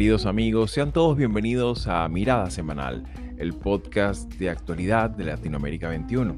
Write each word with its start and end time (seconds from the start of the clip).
Queridos 0.00 0.24
amigos, 0.24 0.70
sean 0.70 0.92
todos 0.92 1.14
bienvenidos 1.14 1.86
a 1.86 2.08
Mirada 2.08 2.50
Semanal, 2.50 3.04
el 3.36 3.52
podcast 3.52 4.32
de 4.36 4.48
actualidad 4.48 5.10
de 5.10 5.24
Latinoamérica 5.24 5.90
21. 5.90 6.36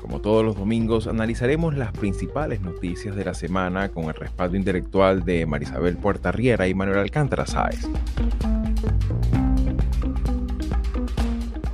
Como 0.00 0.22
todos 0.22 0.42
los 0.42 0.56
domingos, 0.56 1.06
analizaremos 1.06 1.76
las 1.76 1.92
principales 1.92 2.62
noticias 2.62 3.14
de 3.14 3.26
la 3.26 3.34
semana 3.34 3.90
con 3.90 4.04
el 4.04 4.14
respaldo 4.14 4.56
intelectual 4.56 5.26
de 5.26 5.44
Marisabel 5.44 5.98
Puerta 5.98 6.32
Riera 6.32 6.66
y 6.66 6.72
Manuel 6.72 7.00
Alcántara 7.00 7.44
Sáez. 7.44 7.86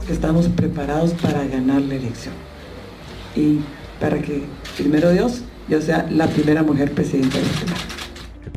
Estamos 0.09 0.49
preparados 0.49 1.13
para 1.13 1.47
ganar 1.47 1.83
la 1.83 1.95
elección 1.95 2.35
y 3.37 3.61
para 4.01 4.21
que, 4.21 4.43
primero 4.77 5.13
Dios, 5.13 5.45
yo 5.71 5.81
sea 5.81 6.07
la 6.11 6.27
primera 6.27 6.63
mujer 6.63 6.93
presidenta 6.93 7.39
de 7.39 7.45
Guatemala 7.45 8.00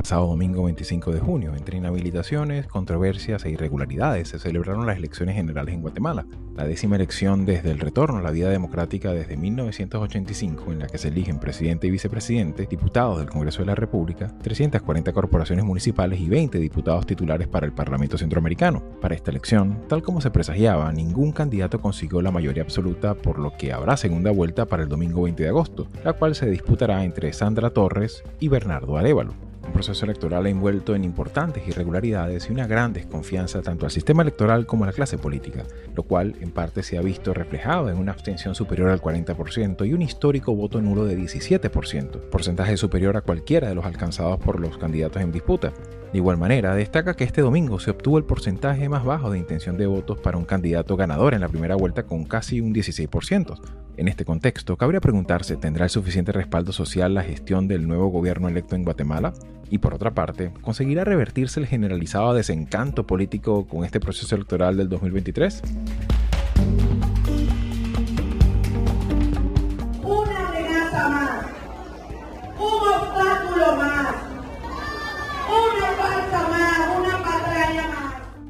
pasado 0.03 0.27
domingo 0.27 0.63
25 0.63 1.13
de 1.13 1.21
junio, 1.21 1.55
entre 1.55 1.77
inhabilitaciones, 1.77 2.67
controversias 2.67 3.45
e 3.45 3.52
irregularidades, 3.52 4.27
se 4.27 4.38
celebraron 4.38 4.85
las 4.85 4.98
elecciones 4.98 5.38
generales 5.38 5.73
en 5.73 5.79
Guatemala, 5.79 6.26
la 6.57 6.66
décima 6.66 6.98
elección 6.98 7.45
desde 7.45 7.71
el 7.71 7.79
retorno 7.79 8.17
a 8.17 8.21
la 8.21 8.31
vida 8.31 8.49
democrática 8.49 9.13
desde 9.13 9.38
1985, 9.38 10.73
en 10.73 10.79
la 10.79 10.88
que 10.88 10.98
se 10.98 11.07
eligen 11.07 11.39
presidente 11.39 11.88
y 11.88 11.91
vicepresidente, 11.91 12.67
diputados 12.70 13.20
del 13.20 13.29
Congreso 13.29 13.59
de 13.59 13.67
la 13.67 13.76
República, 13.76 14.27
340 14.41 15.13
corporaciones 15.13 15.63
municipales 15.63 16.20
y 16.20 16.27
20 16.27 16.57
diputados 16.59 17.05
titulares 17.05 17.48
para 17.48 17.65
el 17.65 17.71
Parlamento 17.71 18.17
Centroamericano. 18.17 18.84
Para 18.99 19.15
esta 19.15 19.31
elección, 19.31 19.88
tal 19.88 20.04
como 20.04 20.20
se 20.20 20.31
presagiaba, 20.31 20.91
ningún 20.91 21.31
candidato 21.31 21.79
consiguió 21.79 22.21
la 22.21 22.31
mayoría 22.31 22.63
absoluta, 22.63 23.15
por 23.15 23.40
lo 23.40 23.55
que 23.55 23.71
habrá 23.71 23.95
segunda 23.95 24.31
vuelta 24.31 24.65
para 24.65 24.84
el 24.84 24.90
domingo 24.90 25.21
20 25.21 25.43
de 25.43 25.49
agosto, 25.49 25.88
la 26.04 26.12
cual 26.12 26.35
se 26.35 26.49
disputará 26.49 27.05
entre 27.05 27.32
Sandra 27.32 27.70
Torres 27.70 28.21
y 28.41 28.49
Bernardo 28.49 28.98
Arevalo 28.98 29.52
un 29.66 29.72
proceso 29.72 30.06
electoral 30.06 30.48
envuelto 30.48 30.96
en 30.96 31.04
importantes 31.04 31.68
irregularidades 31.68 32.48
y 32.48 32.52
una 32.52 32.68
gran 32.68 32.94
desconfianza 32.94 33.62
tanto 33.62 33.86
al 33.86 33.92
sistema 33.92 34.22
electoral 34.22 34.66
como 34.66 34.84
a 34.84 34.88
la 34.88 34.94
clase 34.94 35.18
política, 35.18 35.64
lo 35.96 36.04
cual 36.04 36.36
en 36.42 36.52
parte 36.52 36.84
se 36.84 36.98
ha 36.98 37.02
visto 37.02 37.34
reflejado 37.34 37.90
en 37.90 37.98
una 37.98 38.12
abstención 38.12 38.56
superior 38.56 38.90
al 38.90 39.02
40% 39.02 39.88
y 39.88 39.94
un 39.94 40.02
histórico 40.02 40.56
voto 40.56 40.82
nulo 40.82 41.06
de 41.06 41.18
17%, 41.18 42.30
porcentaje 42.30 42.78
superior 42.78 43.18
a 43.18 43.22
cualquiera 43.22 43.70
de 43.70 43.76
los 43.76 43.86
alcanzados 43.86 44.40
por 44.40 44.60
los 44.60 44.78
candidatos 44.78 45.22
en 45.22 45.32
disputa. 45.32 45.74
De 46.12 46.20
igual 46.20 46.38
manera, 46.38 46.76
destaca 46.76 47.16
que 47.16 47.24
este 47.24 47.41
domingo 47.41 47.80
se 47.80 47.90
obtuvo 47.90 48.20
el 48.20 48.24
porcentaje 48.24 48.88
más 48.88 49.04
bajo 49.04 49.32
de 49.32 49.40
intención 49.40 49.78
de 49.78 49.88
votos 49.88 50.20
para 50.20 50.38
un 50.38 50.46
candidato 50.46 50.96
ganador 50.96 51.34
en 51.34 51.41
la 51.41 51.50
primera 51.50 51.76
vuelta 51.76 52.04
con 52.04 52.24
casi 52.26 52.62
un 52.62 52.74
16%. 52.74 53.82
En 53.96 54.08
este 54.08 54.26
contexto, 54.26 54.76
cabría 54.76 54.99
preguntarse, 54.99 55.55
¿tendrá 55.55 55.84
el 55.84 55.91
suficiente 55.91 56.32
respaldo 56.32 56.72
social 56.72 57.13
la 57.13 57.24
gestión 57.24 57.68
del 57.68 57.88
nuevo 57.88 58.08
gobierno 58.08 58.50
electo 58.50 58.76
en 58.76 58.84
Guatemala? 58.84 59.34
Y 59.70 59.77
por 59.77 59.94
otra 59.94 60.16
parte, 60.16 60.52
¿conseguirá 60.62 61.04
revertirse 61.04 61.60
el 61.60 61.68
generalizado 61.68 62.34
desencanto 62.34 63.05
político 63.05 63.68
con 63.68 63.85
este 63.85 64.00
proceso 64.00 64.35
electoral 64.35 64.78
del 64.78 64.90
2023? 64.90 65.62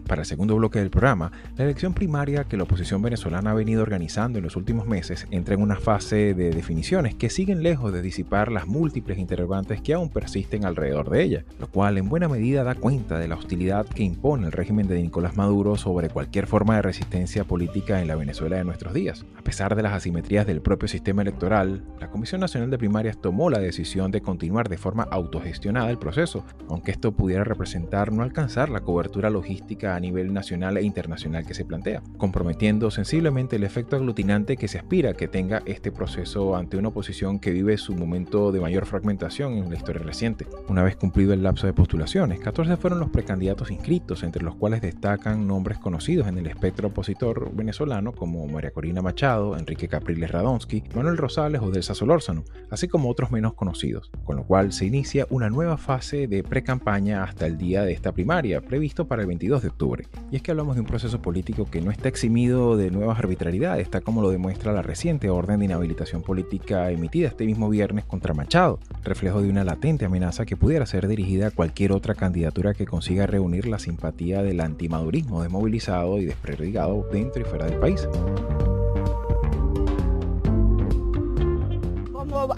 Para 0.08 0.22
el 0.22 0.26
segundo 0.26 0.56
bloque 0.56 0.80
del 0.80 0.90
programa, 0.90 1.32
la 1.56 1.64
elección 1.64 1.94
primaria 1.94 2.44
que 2.44 2.58
la 2.58 2.64
oposición 2.64 3.02
venezolana 3.02 3.52
ha 3.52 3.54
venido 3.54 3.82
organizando 3.82 4.38
en 4.38 4.44
los 4.44 4.56
últimos 4.56 4.86
meses 4.86 5.28
entra 5.32 5.56
en 5.56 5.62
una 5.62 5.78
fase 5.78 6.34
de 6.34 6.52
definiciones 6.52 7.16
que 7.16 7.30
siguen 7.30 7.64
lejos 7.64 7.94
de 7.94 8.02
disipar 8.02 8.52
las 8.52 8.68
múltiples 8.68 9.18
interrogantes 9.18 9.82
que 9.82 9.94
aún 9.94 10.10
persisten 10.10 10.66
alrededor 10.66 11.10
de 11.10 11.24
ella, 11.24 11.46
lo 11.60 11.68
cual 11.68 11.98
en 11.98 12.10
buena 12.10 12.28
medida 12.28 12.64
da 12.64 12.76
cuenta 12.76 13.18
de 13.18 13.28
la 13.28 13.36
hostilidad 13.36 13.86
que 13.88 14.04
impone 14.04 14.48
el 14.48 14.52
régimen 14.52 14.88
de 14.88 15.02
Nicolás 15.02 15.38
Maduro 15.38 15.78
sobre 15.78 16.10
cualquier 16.10 16.48
forma 16.48 16.76
de 16.76 16.82
resistencia 16.82 17.46
política 17.46 18.02
en 18.02 18.08
la 18.08 18.16
Venezuela 18.16 18.58
de 18.58 18.64
nuestros 18.64 18.94
días. 18.94 19.26
A 19.38 19.42
pesar 19.42 19.76
de 19.76 19.84
las 19.84 19.94
asimetrías 19.94 20.46
del 20.46 20.62
propio 20.62 20.88
sistema 20.88 21.22
electoral, 21.22 21.84
la 22.00 22.10
Comisión 22.10 22.42
Nacional 22.42 22.70
de 22.70 22.78
Primarias 22.78 23.20
tomó 23.22 23.50
la 23.50 23.60
decisión 23.60 24.12
de 24.12 24.22
continuar 24.22 24.70
de 24.70 24.78
forma 24.78 25.04
autogestionada 25.04 25.90
el 25.90 25.98
proceso, 25.98 26.46
aunque 26.70 26.92
esto 26.92 27.14
pudiera 27.14 27.44
representar 27.44 28.12
no 28.12 28.24
alcanzar 28.24 28.70
la 28.70 28.82
cobertura 28.82 29.30
logística 29.30 29.93
a 29.96 30.00
nivel 30.00 30.34
nacional 30.34 30.78
e 30.78 30.84
internacional 30.84 31.46
que 31.46 31.54
se 31.54 31.66
plantea, 31.66 32.02
comprometiendo 32.18 32.92
sensiblemente 32.92 33.56
el 33.56 33.64
efecto 33.64 33.96
aglutinante 33.96 34.58
que 34.58 34.68
se 34.68 34.78
aspira 34.78 35.14
que 35.14 35.28
tenga 35.28 35.62
este 35.66 35.92
proceso 35.92 36.56
ante 36.56 36.78
una 36.78 36.90
oposición 36.90 37.40
que 37.40 37.52
vive 37.52 37.78
su 37.78 37.96
momento 37.96 38.52
de 38.52 38.60
mayor 38.60 38.86
fragmentación 38.86 39.54
en 39.54 39.70
la 39.70 39.76
historia 39.76 40.04
reciente. 40.04 40.48
Una 40.68 40.84
vez 40.84 40.96
cumplido 40.96 41.34
el 41.34 41.44
lapso 41.44 41.68
de 41.68 41.74
postulaciones, 41.74 42.40
14 42.40 42.78
fueron 42.78 43.00
los 43.00 43.10
precandidatos 43.10 43.72
inscritos, 43.72 44.24
entre 44.24 44.44
los 44.44 44.56
cuales 44.56 44.82
destacan 44.82 45.48
nombres 45.48 45.78
conocidos 45.78 46.28
en 46.28 46.38
el 46.38 46.48
espectro 46.48 46.90
opositor 46.90 47.54
venezolano 47.54 48.14
como 48.14 48.46
María 48.48 48.72
Corina 48.72 49.02
Machado, 49.02 49.58
Enrique 49.58 49.88
Capriles 49.88 50.32
Radonsky, 50.32 50.84
Manuel 50.96 51.18
Rosales 51.18 51.62
o 51.62 51.72
Delsa 51.72 51.96
Solórzano, 51.96 52.44
así 52.70 52.88
como 52.88 53.10
otros 53.10 53.32
menos 53.32 53.54
conocidos, 53.54 54.12
con 54.24 54.38
lo 54.38 54.46
cual 54.46 54.74
se 54.74 54.86
inicia 54.86 55.28
una 55.30 55.50
nueva 55.50 55.78
fase 55.78 56.28
de 56.28 56.44
pre-campaña 56.44 57.24
hasta 57.24 57.46
el 57.46 57.58
día 57.58 57.84
de 57.84 57.94
esta 57.94 58.12
primaria, 58.12 58.62
previsto 58.62 59.08
para 59.08 59.22
el 59.22 59.28
22 59.28 59.62
de 59.62 59.68
octubre. 59.70 59.83
Y 60.32 60.36
es 60.36 60.42
que 60.42 60.52
hablamos 60.52 60.76
de 60.76 60.82
un 60.82 60.88
proceso 60.88 61.22
político 61.22 61.66
que 61.70 61.82
no 61.82 61.92
está 61.92 62.08
eximido 62.08 62.78
de 62.78 62.92
nuevas 62.92 63.20
arbitrariedades, 63.20 63.90
tal 63.90 64.04
como 64.04 64.22
lo 64.22 64.30
demuestra 64.30 64.72
la 64.72 64.82
reciente 64.82 65.30
orden 65.30 65.60
de 65.60 65.66
inhabilitación 65.66 66.22
política 66.22 66.90
emitida 66.92 67.28
este 67.28 67.46
mismo 67.46 67.70
viernes 67.70 68.06
contra 68.06 68.34
Machado, 68.34 68.80
reflejo 69.04 69.42
de 69.42 69.50
una 69.50 69.64
latente 69.64 70.06
amenaza 70.06 70.46
que 70.46 70.58
pudiera 70.58 70.86
ser 70.86 71.08
dirigida 71.08 71.48
a 71.48 71.52
cualquier 71.52 71.92
otra 71.92 72.16
candidatura 72.16 72.74
que 72.74 72.86
consiga 72.86 73.28
reunir 73.28 73.68
la 73.68 73.80
simpatía 73.80 74.42
del 74.42 74.62
antimadurismo 74.62 75.42
desmovilizado 75.42 76.20
y 76.20 76.26
desperdigado 76.26 77.08
dentro 77.12 77.42
y 77.42 77.46
fuera 77.46 77.66
del 77.66 77.80
país. 77.80 78.08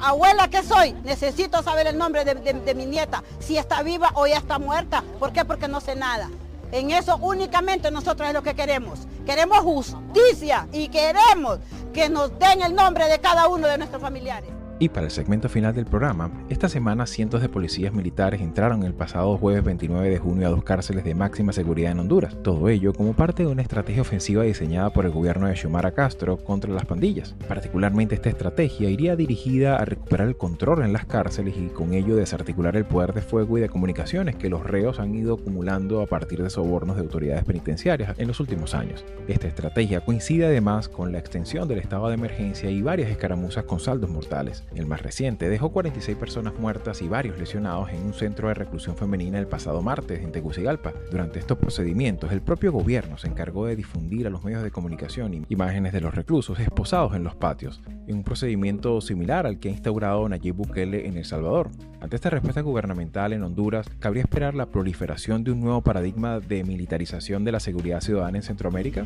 Abuela 0.01 0.47
que 0.47 0.63
soy, 0.63 0.93
necesito 1.03 1.61
saber 1.61 1.87
el 1.87 1.97
nombre 1.97 2.23
de 2.23 2.75
mi 2.75 2.85
nieta, 2.85 3.23
si 3.39 3.57
está 3.57 3.83
viva 3.83 4.11
o 4.15 4.25
ya 4.25 4.37
está 4.37 4.57
muerta. 4.57 5.03
¿Por 5.19 5.31
qué? 5.31 5.45
Porque 5.45 5.67
no 5.67 5.79
sé 5.79 5.95
nada. 5.95 6.29
En 6.75 6.91
eso 6.91 7.15
únicamente 7.21 7.89
nosotros 7.89 8.27
es 8.27 8.33
lo 8.33 8.43
que 8.43 8.53
queremos. 8.53 9.07
Queremos 9.25 9.59
justicia 9.59 10.67
y 10.73 10.89
queremos 10.89 11.59
que 11.93 12.09
nos 12.09 12.37
den 12.37 12.63
el 12.63 12.75
nombre 12.75 13.07
de 13.07 13.17
cada 13.19 13.47
uno 13.47 13.65
de 13.65 13.77
nuestros 13.77 14.01
familiares. 14.01 14.49
Y 14.77 14.89
para 14.89 15.05
el 15.05 15.11
segmento 15.11 15.47
final 15.47 15.73
del 15.73 15.85
programa, 15.85 16.29
esta 16.49 16.67
semana 16.67 17.05
cientos 17.05 17.41
de 17.41 17.47
policías 17.47 17.93
militares 17.93 18.41
entraron 18.41 18.83
el 18.83 18.93
pasado 18.93 19.37
jueves 19.37 19.63
29 19.63 20.09
de 20.09 20.17
junio 20.17 20.47
a 20.47 20.49
dos 20.49 20.65
cárceles 20.65 21.05
de 21.05 21.15
máxima 21.15 21.53
seguridad 21.53 21.93
en 21.93 21.99
Honduras. 21.99 22.35
Todo 22.43 22.67
ello 22.67 22.91
como 22.91 23.13
parte 23.13 23.43
de 23.43 23.49
una 23.49 23.61
estrategia 23.61 24.01
ofensiva 24.01 24.43
diseñada 24.43 24.89
por 24.89 25.05
el 25.05 25.11
gobierno 25.11 25.47
de 25.47 25.55
Xiomara 25.55 25.93
Castro 25.93 26.35
contra 26.43 26.73
las 26.73 26.85
pandillas. 26.85 27.35
Particularmente 27.47 28.15
esta 28.15 28.27
estrategia 28.27 28.89
iría 28.89 29.15
dirigida 29.15 29.77
a 29.77 29.85
recuperar 29.85 30.27
el 30.27 30.35
control 30.35 30.83
en 30.83 30.91
las 30.91 31.05
cárceles 31.05 31.55
y 31.57 31.67
con 31.67 31.93
ello 31.93 32.17
desarticular 32.17 32.75
el 32.75 32.83
poder 32.83 33.13
de 33.13 33.21
fuego 33.21 33.57
y 33.57 33.61
de 33.61 33.69
comunicaciones 33.69 34.35
que 34.35 34.49
los 34.49 34.65
reos 34.65 34.99
han 34.99 35.15
ido 35.15 35.35
acumulando 35.35 36.01
a 36.01 36.05
partir 36.05 36.43
de 36.43 36.49
sobornos 36.49 36.97
de 36.97 37.03
autoridades 37.03 37.45
penitenciarias 37.45 38.19
en 38.19 38.27
los 38.27 38.41
últimos 38.41 38.75
años. 38.75 39.05
Esta 39.29 39.47
estrategia 39.47 40.01
coincide 40.01 40.47
además 40.47 40.89
con 40.89 41.13
la 41.13 41.19
extensión 41.19 41.69
del 41.69 41.79
estado 41.79 42.09
de 42.09 42.15
emergencia 42.15 42.69
y 42.69 42.81
varias 42.81 43.09
escaramuzas 43.09 43.63
con 43.63 43.79
saldos 43.79 44.09
mortales. 44.09 44.64
El 44.73 44.85
más 44.87 45.01
reciente 45.01 45.49
dejó 45.49 45.71
46 45.71 46.17
personas 46.17 46.53
muertas 46.59 47.01
y 47.01 47.07
varios 47.07 47.37
lesionados 47.37 47.89
en 47.91 48.03
un 48.03 48.13
centro 48.13 48.47
de 48.47 48.53
reclusión 48.53 48.95
femenina 48.95 49.39
el 49.39 49.47
pasado 49.47 49.81
martes 49.81 50.21
en 50.21 50.31
Tegucigalpa. 50.31 50.93
Durante 51.11 51.39
estos 51.39 51.57
procedimientos, 51.57 52.31
el 52.31 52.41
propio 52.41 52.71
gobierno 52.71 53.17
se 53.17 53.27
encargó 53.27 53.65
de 53.65 53.75
difundir 53.75 54.27
a 54.27 54.29
los 54.29 54.43
medios 54.43 54.63
de 54.63 54.71
comunicación 54.71 55.45
imágenes 55.49 55.93
de 55.93 56.01
los 56.01 56.15
reclusos 56.15 56.59
esposados 56.59 57.15
en 57.15 57.23
los 57.23 57.35
patios, 57.35 57.81
en 58.07 58.17
un 58.17 58.23
procedimiento 58.23 59.01
similar 59.01 59.45
al 59.45 59.59
que 59.59 59.69
ha 59.69 59.71
instaurado 59.71 60.27
Nayib 60.27 60.55
Bukele 60.55 61.07
en 61.07 61.17
El 61.17 61.25
Salvador. 61.25 61.69
Ante 62.01 62.15
esta 62.15 62.29
respuesta 62.29 62.61
gubernamental 62.61 63.33
en 63.33 63.43
Honduras, 63.43 63.87
cabría 63.99 64.23
esperar 64.23 64.53
la 64.55 64.67
proliferación 64.67 65.43
de 65.43 65.51
un 65.51 65.61
nuevo 65.61 65.81
paradigma 65.81 66.39
de 66.39 66.63
militarización 66.63 67.43
de 67.43 67.51
la 67.51 67.59
seguridad 67.59 68.01
ciudadana 68.01 68.37
en 68.37 68.43
Centroamérica. 68.43 69.05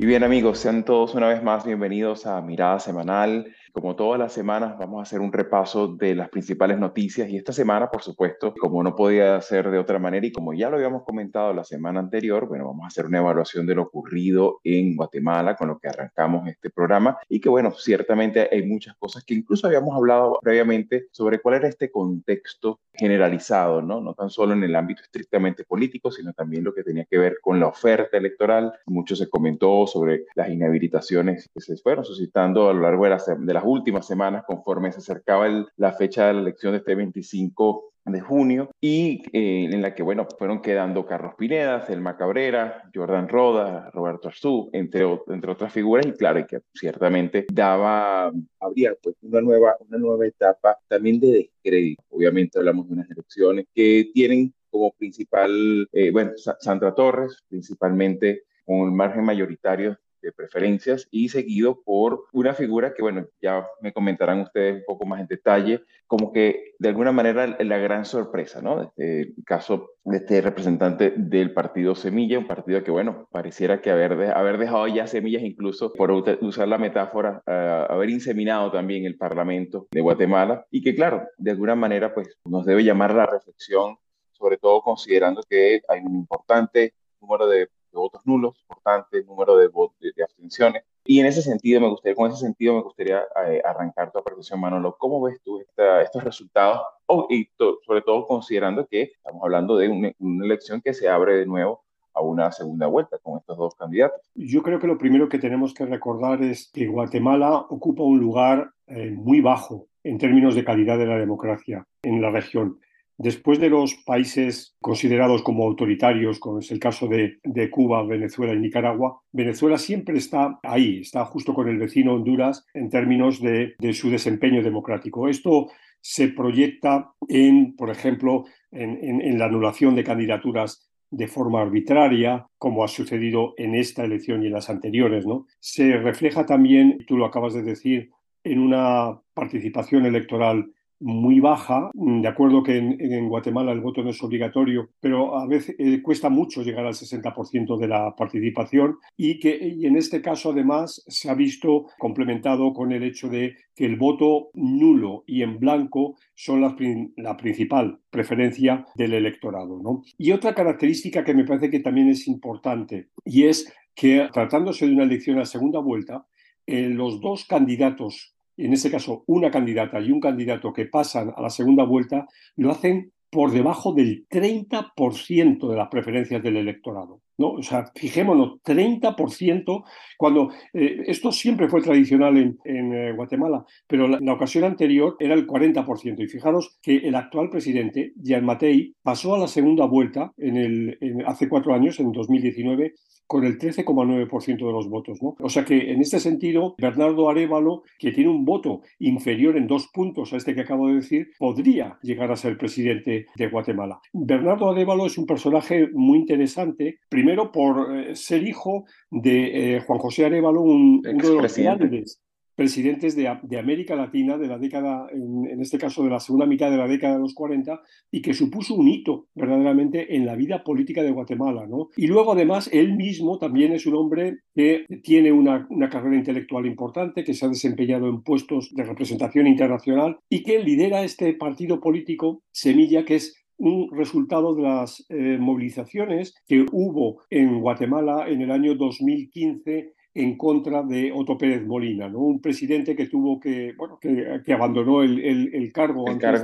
Y 0.00 0.06
bien 0.06 0.24
amigos, 0.24 0.58
sean 0.58 0.82
todos 0.82 1.14
una 1.14 1.28
vez 1.28 1.42
más 1.42 1.66
bienvenidos 1.66 2.24
a 2.24 2.40
Mirada 2.40 2.80
Semanal. 2.80 3.54
Como 3.72 3.94
todas 3.94 4.18
las 4.18 4.32
semanas, 4.32 4.76
vamos 4.78 4.98
a 4.98 5.02
hacer 5.02 5.20
un 5.20 5.32
repaso 5.32 5.88
de 5.88 6.14
las 6.16 6.28
principales 6.28 6.78
noticias 6.78 7.28
y 7.28 7.36
esta 7.36 7.52
semana, 7.52 7.88
por 7.88 8.02
supuesto, 8.02 8.52
como 8.58 8.82
no 8.82 8.96
podía 8.96 9.40
ser 9.40 9.70
de 9.70 9.78
otra 9.78 10.00
manera 10.00 10.26
y 10.26 10.32
como 10.32 10.52
ya 10.52 10.68
lo 10.68 10.76
habíamos 10.76 11.04
comentado 11.04 11.54
la 11.54 11.62
semana 11.62 12.00
anterior, 12.00 12.48
bueno, 12.48 12.66
vamos 12.66 12.84
a 12.84 12.88
hacer 12.88 13.06
una 13.06 13.18
evaluación 13.18 13.66
de 13.66 13.76
lo 13.76 13.82
ocurrido 13.82 14.58
en 14.64 14.96
Guatemala 14.96 15.54
con 15.54 15.68
lo 15.68 15.78
que 15.78 15.88
arrancamos 15.88 16.48
este 16.48 16.70
programa 16.70 17.18
y 17.28 17.40
que, 17.40 17.48
bueno, 17.48 17.70
ciertamente 17.70 18.48
hay 18.50 18.66
muchas 18.66 18.96
cosas 18.96 19.24
que 19.24 19.34
incluso 19.34 19.68
habíamos 19.68 19.94
hablado 19.94 20.38
previamente 20.42 21.06
sobre 21.12 21.38
cuál 21.38 21.56
era 21.56 21.68
este 21.68 21.90
contexto 21.92 22.80
generalizado, 22.92 23.82
¿no? 23.82 24.00
No 24.00 24.14
tan 24.14 24.30
solo 24.30 24.52
en 24.52 24.64
el 24.64 24.74
ámbito 24.74 25.02
estrictamente 25.02 25.64
político, 25.64 26.10
sino 26.10 26.32
también 26.32 26.64
lo 26.64 26.74
que 26.74 26.82
tenía 26.82 27.04
que 27.04 27.18
ver 27.18 27.36
con 27.40 27.60
la 27.60 27.68
oferta 27.68 28.16
electoral. 28.16 28.72
Mucho 28.86 29.14
se 29.14 29.28
comentó 29.28 29.86
sobre 29.86 30.24
las 30.34 30.48
inhabilitaciones 30.50 31.48
que 31.54 31.60
se 31.60 31.76
fueron 31.76 32.04
suscitando 32.04 32.68
a 32.68 32.74
lo 32.74 32.80
largo 32.80 33.04
de 33.04 33.10
las, 33.10 33.26
de 33.26 33.54
las 33.60 33.66
últimas 33.66 34.06
semanas 34.06 34.44
conforme 34.46 34.90
se 34.90 34.98
acercaba 34.98 35.46
la 35.76 35.92
fecha 35.92 36.26
de 36.26 36.34
la 36.34 36.40
elección 36.40 36.72
de 36.72 36.78
este 36.78 36.94
25 36.94 37.92
de 38.06 38.20
junio 38.20 38.70
y 38.80 39.22
eh, 39.34 39.68
en 39.70 39.82
la 39.82 39.94
que, 39.94 40.02
bueno, 40.02 40.26
fueron 40.38 40.62
quedando 40.62 41.04
Carlos 41.04 41.34
Pineda, 41.36 41.86
Selma 41.86 42.16
Cabrera, 42.16 42.90
Jordan 42.94 43.28
Roda, 43.28 43.90
Roberto 43.90 44.28
Arzú, 44.28 44.70
entre, 44.72 45.04
entre 45.28 45.50
otras 45.50 45.72
figuras 45.72 46.06
y 46.06 46.12
claro, 46.12 46.46
que 46.46 46.60
ciertamente 46.72 47.46
daba, 47.52 48.32
habría 48.58 48.94
pues 49.02 49.16
una 49.20 49.42
nueva, 49.42 49.76
una 49.86 49.98
nueva 49.98 50.26
etapa 50.26 50.78
también 50.88 51.20
de 51.20 51.50
descrédito. 51.62 52.02
Obviamente 52.08 52.58
hablamos 52.58 52.88
de 52.88 52.94
unas 52.94 53.10
elecciones 53.10 53.66
que 53.74 54.10
tienen 54.14 54.54
como 54.70 54.92
principal, 54.92 55.86
eh, 55.92 56.10
bueno, 56.10 56.32
Sandra 56.36 56.94
Torres, 56.94 57.44
principalmente 57.48 58.44
con 58.64 58.86
el 58.86 58.92
margen 58.92 59.24
mayoritario 59.24 59.98
de 60.22 60.32
preferencias 60.32 61.08
y 61.10 61.28
seguido 61.28 61.82
por 61.82 62.26
una 62.32 62.54
figura 62.54 62.94
que, 62.94 63.02
bueno, 63.02 63.26
ya 63.40 63.66
me 63.80 63.92
comentarán 63.92 64.40
ustedes 64.40 64.76
un 64.76 64.84
poco 64.86 65.06
más 65.06 65.20
en 65.20 65.26
detalle, 65.26 65.84
como 66.06 66.32
que 66.32 66.74
de 66.78 66.88
alguna 66.88 67.12
manera 67.12 67.56
la 67.60 67.78
gran 67.78 68.04
sorpresa, 68.04 68.60
¿no? 68.60 68.82
Este, 68.82 69.22
el 69.22 69.44
caso 69.44 69.90
de 70.04 70.18
este 70.18 70.40
representante 70.40 71.12
del 71.16 71.52
partido 71.52 71.94
Semilla, 71.94 72.38
un 72.38 72.46
partido 72.46 72.82
que, 72.82 72.90
bueno, 72.90 73.28
pareciera 73.30 73.80
que 73.80 73.90
haber, 73.90 74.12
haber 74.32 74.58
dejado 74.58 74.86
ya 74.88 75.06
semillas, 75.06 75.42
incluso 75.42 75.92
por 75.92 76.10
usar 76.10 76.68
la 76.68 76.78
metáfora, 76.78 77.42
haber 77.46 78.10
inseminado 78.10 78.70
también 78.70 79.04
el 79.04 79.16
Parlamento 79.16 79.86
de 79.90 80.00
Guatemala 80.00 80.66
y 80.70 80.82
que, 80.82 80.94
claro, 80.94 81.28
de 81.38 81.50
alguna 81.50 81.74
manera, 81.74 82.14
pues 82.14 82.38
nos 82.44 82.64
debe 82.66 82.84
llamar 82.84 83.14
la 83.14 83.26
reflexión, 83.26 83.96
sobre 84.32 84.56
todo 84.56 84.80
considerando 84.82 85.42
que 85.48 85.82
hay 85.88 86.00
un 86.00 86.14
importante 86.16 86.94
número 87.20 87.46
de 87.46 87.68
de 87.92 87.98
votos 87.98 88.22
nulos, 88.24 88.56
importante 88.62 89.22
número 89.24 89.56
de, 89.56 89.68
de, 89.68 90.22
abstenciones. 90.22 90.84
Y 91.04 91.20
en 91.20 91.26
ese 91.26 91.42
sentido, 91.42 91.80
me 91.80 91.88
gustaría, 91.88 92.14
con 92.14 92.30
ese 92.30 92.40
sentido, 92.40 92.74
me 92.74 92.82
gustaría 92.82 93.22
eh, 93.48 93.62
arrancar 93.64 94.12
tu 94.12 94.18
apreciación, 94.18 94.60
Manolo. 94.60 94.96
¿Cómo 94.98 95.20
ves 95.22 95.40
tú 95.42 95.60
estos 95.60 96.24
resultados? 96.24 96.82
Oh, 97.06 97.26
y 97.30 97.48
sobre 97.86 98.02
todo 98.02 98.26
considerando 98.26 98.86
que 98.86 99.02
estamos 99.02 99.42
hablando 99.42 99.76
de 99.76 99.88
una, 99.88 100.44
elección 100.44 100.80
que 100.80 100.94
se 100.94 101.08
abre 101.08 101.36
de 101.36 101.46
nuevo 101.46 101.82
a 102.14 102.20
una 102.20 102.52
segunda 102.52 102.86
vuelta 102.86 103.18
con 103.18 103.38
estos 103.38 103.56
dos 103.56 103.74
candidatos. 103.74 104.20
Yo 104.34 104.62
creo 104.62 104.78
que 104.78 104.86
lo 104.86 104.98
primero 104.98 105.28
que 105.28 105.38
tenemos 105.38 105.74
que 105.74 105.86
recordar 105.86 106.42
es 106.42 106.70
que 106.72 106.86
Guatemala 106.86 107.66
ocupa 107.70 108.02
un 108.02 108.18
lugar 108.20 108.70
eh, 108.86 109.10
muy 109.10 109.40
bajo 109.40 109.86
en 110.02 110.18
términos 110.18 110.54
de 110.54 110.64
calidad 110.64 110.98
de 110.98 111.06
la 111.06 111.18
democracia 111.18 111.86
en 112.02 112.20
la 112.20 112.30
región. 112.30 112.80
Después 113.22 113.60
de 113.60 113.68
los 113.68 113.96
países 113.96 114.74
considerados 114.80 115.42
como 115.42 115.66
autoritarios, 115.66 116.38
como 116.38 116.60
es 116.60 116.70
el 116.70 116.78
caso 116.78 117.06
de, 117.06 117.38
Cuba, 117.70 118.02
Venezuela 118.02 118.54
y 118.54 118.58
Nicaragua, 118.58 119.20
Venezuela 119.30 119.76
siempre 119.76 120.16
está 120.16 120.58
ahí, 120.62 121.00
está 121.00 121.26
justo 121.26 121.52
con 121.52 121.68
el 121.68 121.76
vecino 121.76 122.14
Honduras 122.14 122.64
en 122.72 122.88
términos 122.88 123.38
de, 123.42 123.74
su 123.92 124.08
desempeño 124.08 124.62
democrático. 124.62 125.28
Esto 125.28 125.68
se 126.00 126.28
proyecta 126.28 127.12
en, 127.28 127.76
por 127.76 127.90
ejemplo, 127.90 128.46
en, 128.72 129.38
la 129.38 129.44
anulación 129.44 129.94
de 129.94 130.04
candidaturas 130.04 130.88
de 131.10 131.28
forma 131.28 131.60
arbitraria, 131.60 132.46
como 132.56 132.84
ha 132.84 132.88
sucedido 132.88 133.52
en 133.58 133.74
esta 133.74 134.02
elección 134.02 134.42
y 134.42 134.46
en 134.46 134.54
las 134.54 134.70
anteriores. 134.70 135.26
¿no? 135.26 135.46
Se 135.58 135.98
refleja 135.98 136.46
también, 136.46 137.04
tú 137.06 137.18
lo 137.18 137.26
acabas 137.26 137.52
de 137.52 137.64
decir, 137.64 138.12
en 138.44 138.60
una 138.60 139.20
participación 139.34 140.06
electoral 140.06 140.72
muy 141.00 141.40
baja. 141.40 141.90
De 141.94 142.28
acuerdo 142.28 142.62
que 142.62 142.76
en, 142.76 143.28
Guatemala 143.28 143.72
el 143.72 143.80
voto 143.80 144.02
no 144.02 144.10
es 144.10 144.22
obligatorio, 144.22 144.90
pero 145.00 145.38
a 145.38 145.46
veces 145.46 145.76
eh, 145.78 146.00
cuesta 146.02 146.28
mucho 146.28 146.62
llegar 146.62 146.86
al 146.86 146.94
60% 146.94 147.78
de 147.78 147.88
la 147.88 148.14
participación 148.14 148.98
y 149.16 149.38
que 149.38 149.58
y 149.60 149.86
en 149.86 149.96
este 149.96 150.20
caso 150.20 150.50
además 150.50 151.02
se 151.06 151.30
ha 151.30 151.34
visto 151.34 151.86
complementado 151.98 152.72
con 152.72 152.92
el 152.92 153.02
hecho 153.02 153.28
de 153.28 153.56
que 153.74 153.86
el 153.86 153.96
voto 153.96 154.50
nulo 154.54 155.24
y 155.26 155.42
en 155.42 155.58
blanco 155.58 156.16
son 156.34 156.60
la, 156.60 156.76
la 157.16 157.36
principal 157.36 158.00
preferencia 158.10 158.86
del 158.94 159.14
electorado. 159.14 159.80
¿no? 159.82 160.02
Y 160.18 160.32
otra 160.32 160.54
característica 160.54 161.24
que 161.24 161.34
me 161.34 161.44
parece 161.44 161.70
que 161.70 161.80
también 161.80 162.08
es 162.08 162.28
importante 162.28 163.08
y 163.24 163.44
es 163.44 163.72
que 163.94 164.28
tratándose 164.32 164.86
de 164.86 164.92
una 164.92 165.04
elección 165.04 165.38
a 165.38 165.44
segunda 165.44 165.78
vuelta, 165.78 166.26
eh, 166.66 166.88
los 166.88 167.20
dos 167.20 167.44
candidatos 167.44 168.34
en 168.64 168.72
este 168.72 168.90
caso 168.90 169.24
una 169.26 169.50
candidata 169.50 170.00
y 170.00 170.10
un 170.10 170.20
candidato 170.20 170.72
que 170.72 170.86
pasan 170.86 171.32
a 171.36 171.40
la 171.40 171.50
segunda 171.50 171.84
vuelta, 171.84 172.26
lo 172.56 172.70
hacen 172.70 173.12
por 173.30 173.52
debajo 173.52 173.92
del 173.92 174.26
30% 174.28 175.68
de 175.70 175.76
las 175.76 175.88
preferencias 175.88 176.42
del 176.42 176.56
electorado. 176.56 177.20
¿No? 177.40 177.52
O 177.52 177.62
sea, 177.62 177.90
fijémonos, 177.94 178.62
30%, 178.62 179.84
cuando 180.18 180.50
eh, 180.74 181.04
esto 181.06 181.32
siempre 181.32 181.68
fue 181.68 181.80
tradicional 181.80 182.36
en, 182.36 182.94
eh, 182.94 183.12
Guatemala, 183.12 183.64
pero 183.86 184.06
la, 184.06 184.32
ocasión 184.32 184.64
anterior 184.64 185.16
era 185.18 185.34
el 185.34 185.46
40%. 185.46 186.22
Y 186.22 186.28
fijaros 186.28 186.78
que 186.82 186.96
el 186.98 187.14
actual 187.14 187.48
presidente, 187.48 188.12
Jean 188.16 188.44
Matei, 188.44 188.94
pasó 189.02 189.34
a 189.34 189.38
la 189.38 189.48
segunda 189.48 189.86
vuelta 189.86 190.32
en 190.36 190.56
el, 190.56 190.98
hace 191.26 191.48
cuatro 191.48 191.72
años, 191.72 191.98
en 191.98 192.12
2019, 192.12 192.94
con 193.30 193.44
el 193.44 193.60
13,9% 193.60 194.56
de 194.56 194.72
los 194.72 194.88
votos. 194.88 195.20
O 195.22 195.48
sea 195.48 195.64
que 195.64 195.92
en 195.92 196.00
este 196.00 196.18
sentido, 196.18 196.74
Bernardo 196.78 197.30
Arevalo, 197.30 197.84
que 197.96 198.10
tiene 198.10 198.28
un 198.28 198.44
voto 198.44 198.80
inferior 198.98 199.56
en 199.56 199.68
dos 199.68 199.86
puntos 199.94 200.32
a 200.32 200.36
este 200.36 200.52
que 200.52 200.62
acabo 200.62 200.88
de 200.88 200.96
decir, 200.96 201.28
podría 201.38 201.96
llegar 202.02 202.32
a 202.32 202.36
ser 202.36 202.58
presidente 202.58 203.26
de 203.36 203.46
Guatemala. 203.46 204.00
Bernardo 204.12 204.68
Arevalo 204.68 205.06
es 205.06 205.16
un 205.16 205.26
personaje 205.26 205.88
muy 205.92 206.18
interesante, 206.18 206.98
primero 207.08 207.29
por 207.52 207.96
eh, 207.96 208.16
ser 208.16 208.46
hijo 208.46 208.84
de 209.10 209.76
eh, 209.76 209.80
Juan 209.80 209.98
José 209.98 210.26
Arevalo, 210.26 210.62
un, 210.62 211.02
uno 211.06 211.28
de 211.28 211.42
los 211.42 211.56
grandes 211.56 212.20
presidentes 212.60 213.16
de, 213.16 213.26
América 213.58 213.96
Latina 213.96 214.36
de 214.36 214.46
la 214.46 214.58
década, 214.58 215.08
en, 215.14 215.58
este 215.62 215.78
caso 215.78 216.04
de 216.04 216.10
la 216.10 216.20
segunda 216.20 216.44
mitad 216.44 216.70
de 216.70 216.76
la 216.76 216.86
década 216.86 217.14
de 217.14 217.20
los 217.20 217.32
40, 217.32 217.80
y 218.10 218.20
que 218.20 218.34
supuso 218.34 218.74
un 218.74 218.86
hito 218.86 219.28
verdaderamente 219.34 220.14
en 220.14 220.26
la 220.26 220.36
vida 220.36 220.62
política 220.62 221.02
de 221.02 221.10
Guatemala. 221.10 221.66
¿no? 221.66 221.88
Y 221.96 222.06
luego 222.06 222.32
además 222.32 222.68
él 222.70 222.98
mismo 222.98 223.38
también 223.38 223.72
es 223.72 223.86
un 223.86 223.94
hombre 223.94 224.40
que 224.54 224.84
tiene 225.02 225.32
una, 225.32 225.66
una 225.70 225.88
carrera 225.88 226.16
intelectual 226.16 226.66
importante, 226.66 227.24
que 227.24 227.32
se 227.32 227.46
ha 227.46 227.48
desempeñado 227.48 228.10
en 228.10 228.20
puestos 228.20 228.74
de 228.74 228.84
representación 228.84 229.46
internacional 229.46 230.18
y 230.28 230.42
que 230.42 230.62
lidera 230.62 231.02
este 231.02 231.32
partido 231.32 231.80
político 231.80 232.42
Semilla, 232.52 233.06
que 233.06 233.14
es 233.14 233.39
un 233.60 233.90
resultado 233.92 234.54
de 234.54 234.62
las 234.62 235.04
eh, 235.10 235.36
movilizaciones 235.38 236.34
que 236.46 236.64
hubo 236.72 237.22
en 237.28 237.60
Guatemala 237.60 238.26
en 238.26 238.40
el 238.40 238.50
año 238.50 238.74
2015 238.74 239.92
en 240.14 240.36
contra 240.38 240.82
de 240.82 241.12
Otto 241.12 241.36
Pérez 241.36 241.64
Molina, 241.66 242.08
¿no? 242.08 242.20
un 242.20 242.40
presidente 242.40 242.96
que 242.96 243.06
tuvo 243.06 243.38
que, 243.38 243.74
bueno, 243.76 243.98
que, 244.00 244.40
que 244.44 244.52
abandonó 244.52 245.02
el, 245.02 245.20
el, 245.20 245.72
cargo 245.72 246.08
antes 246.08 246.42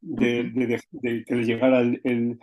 De, 0.00 0.82
que 1.24 1.34
le 1.36 1.44
llegara 1.44 1.80
el 1.80 2.38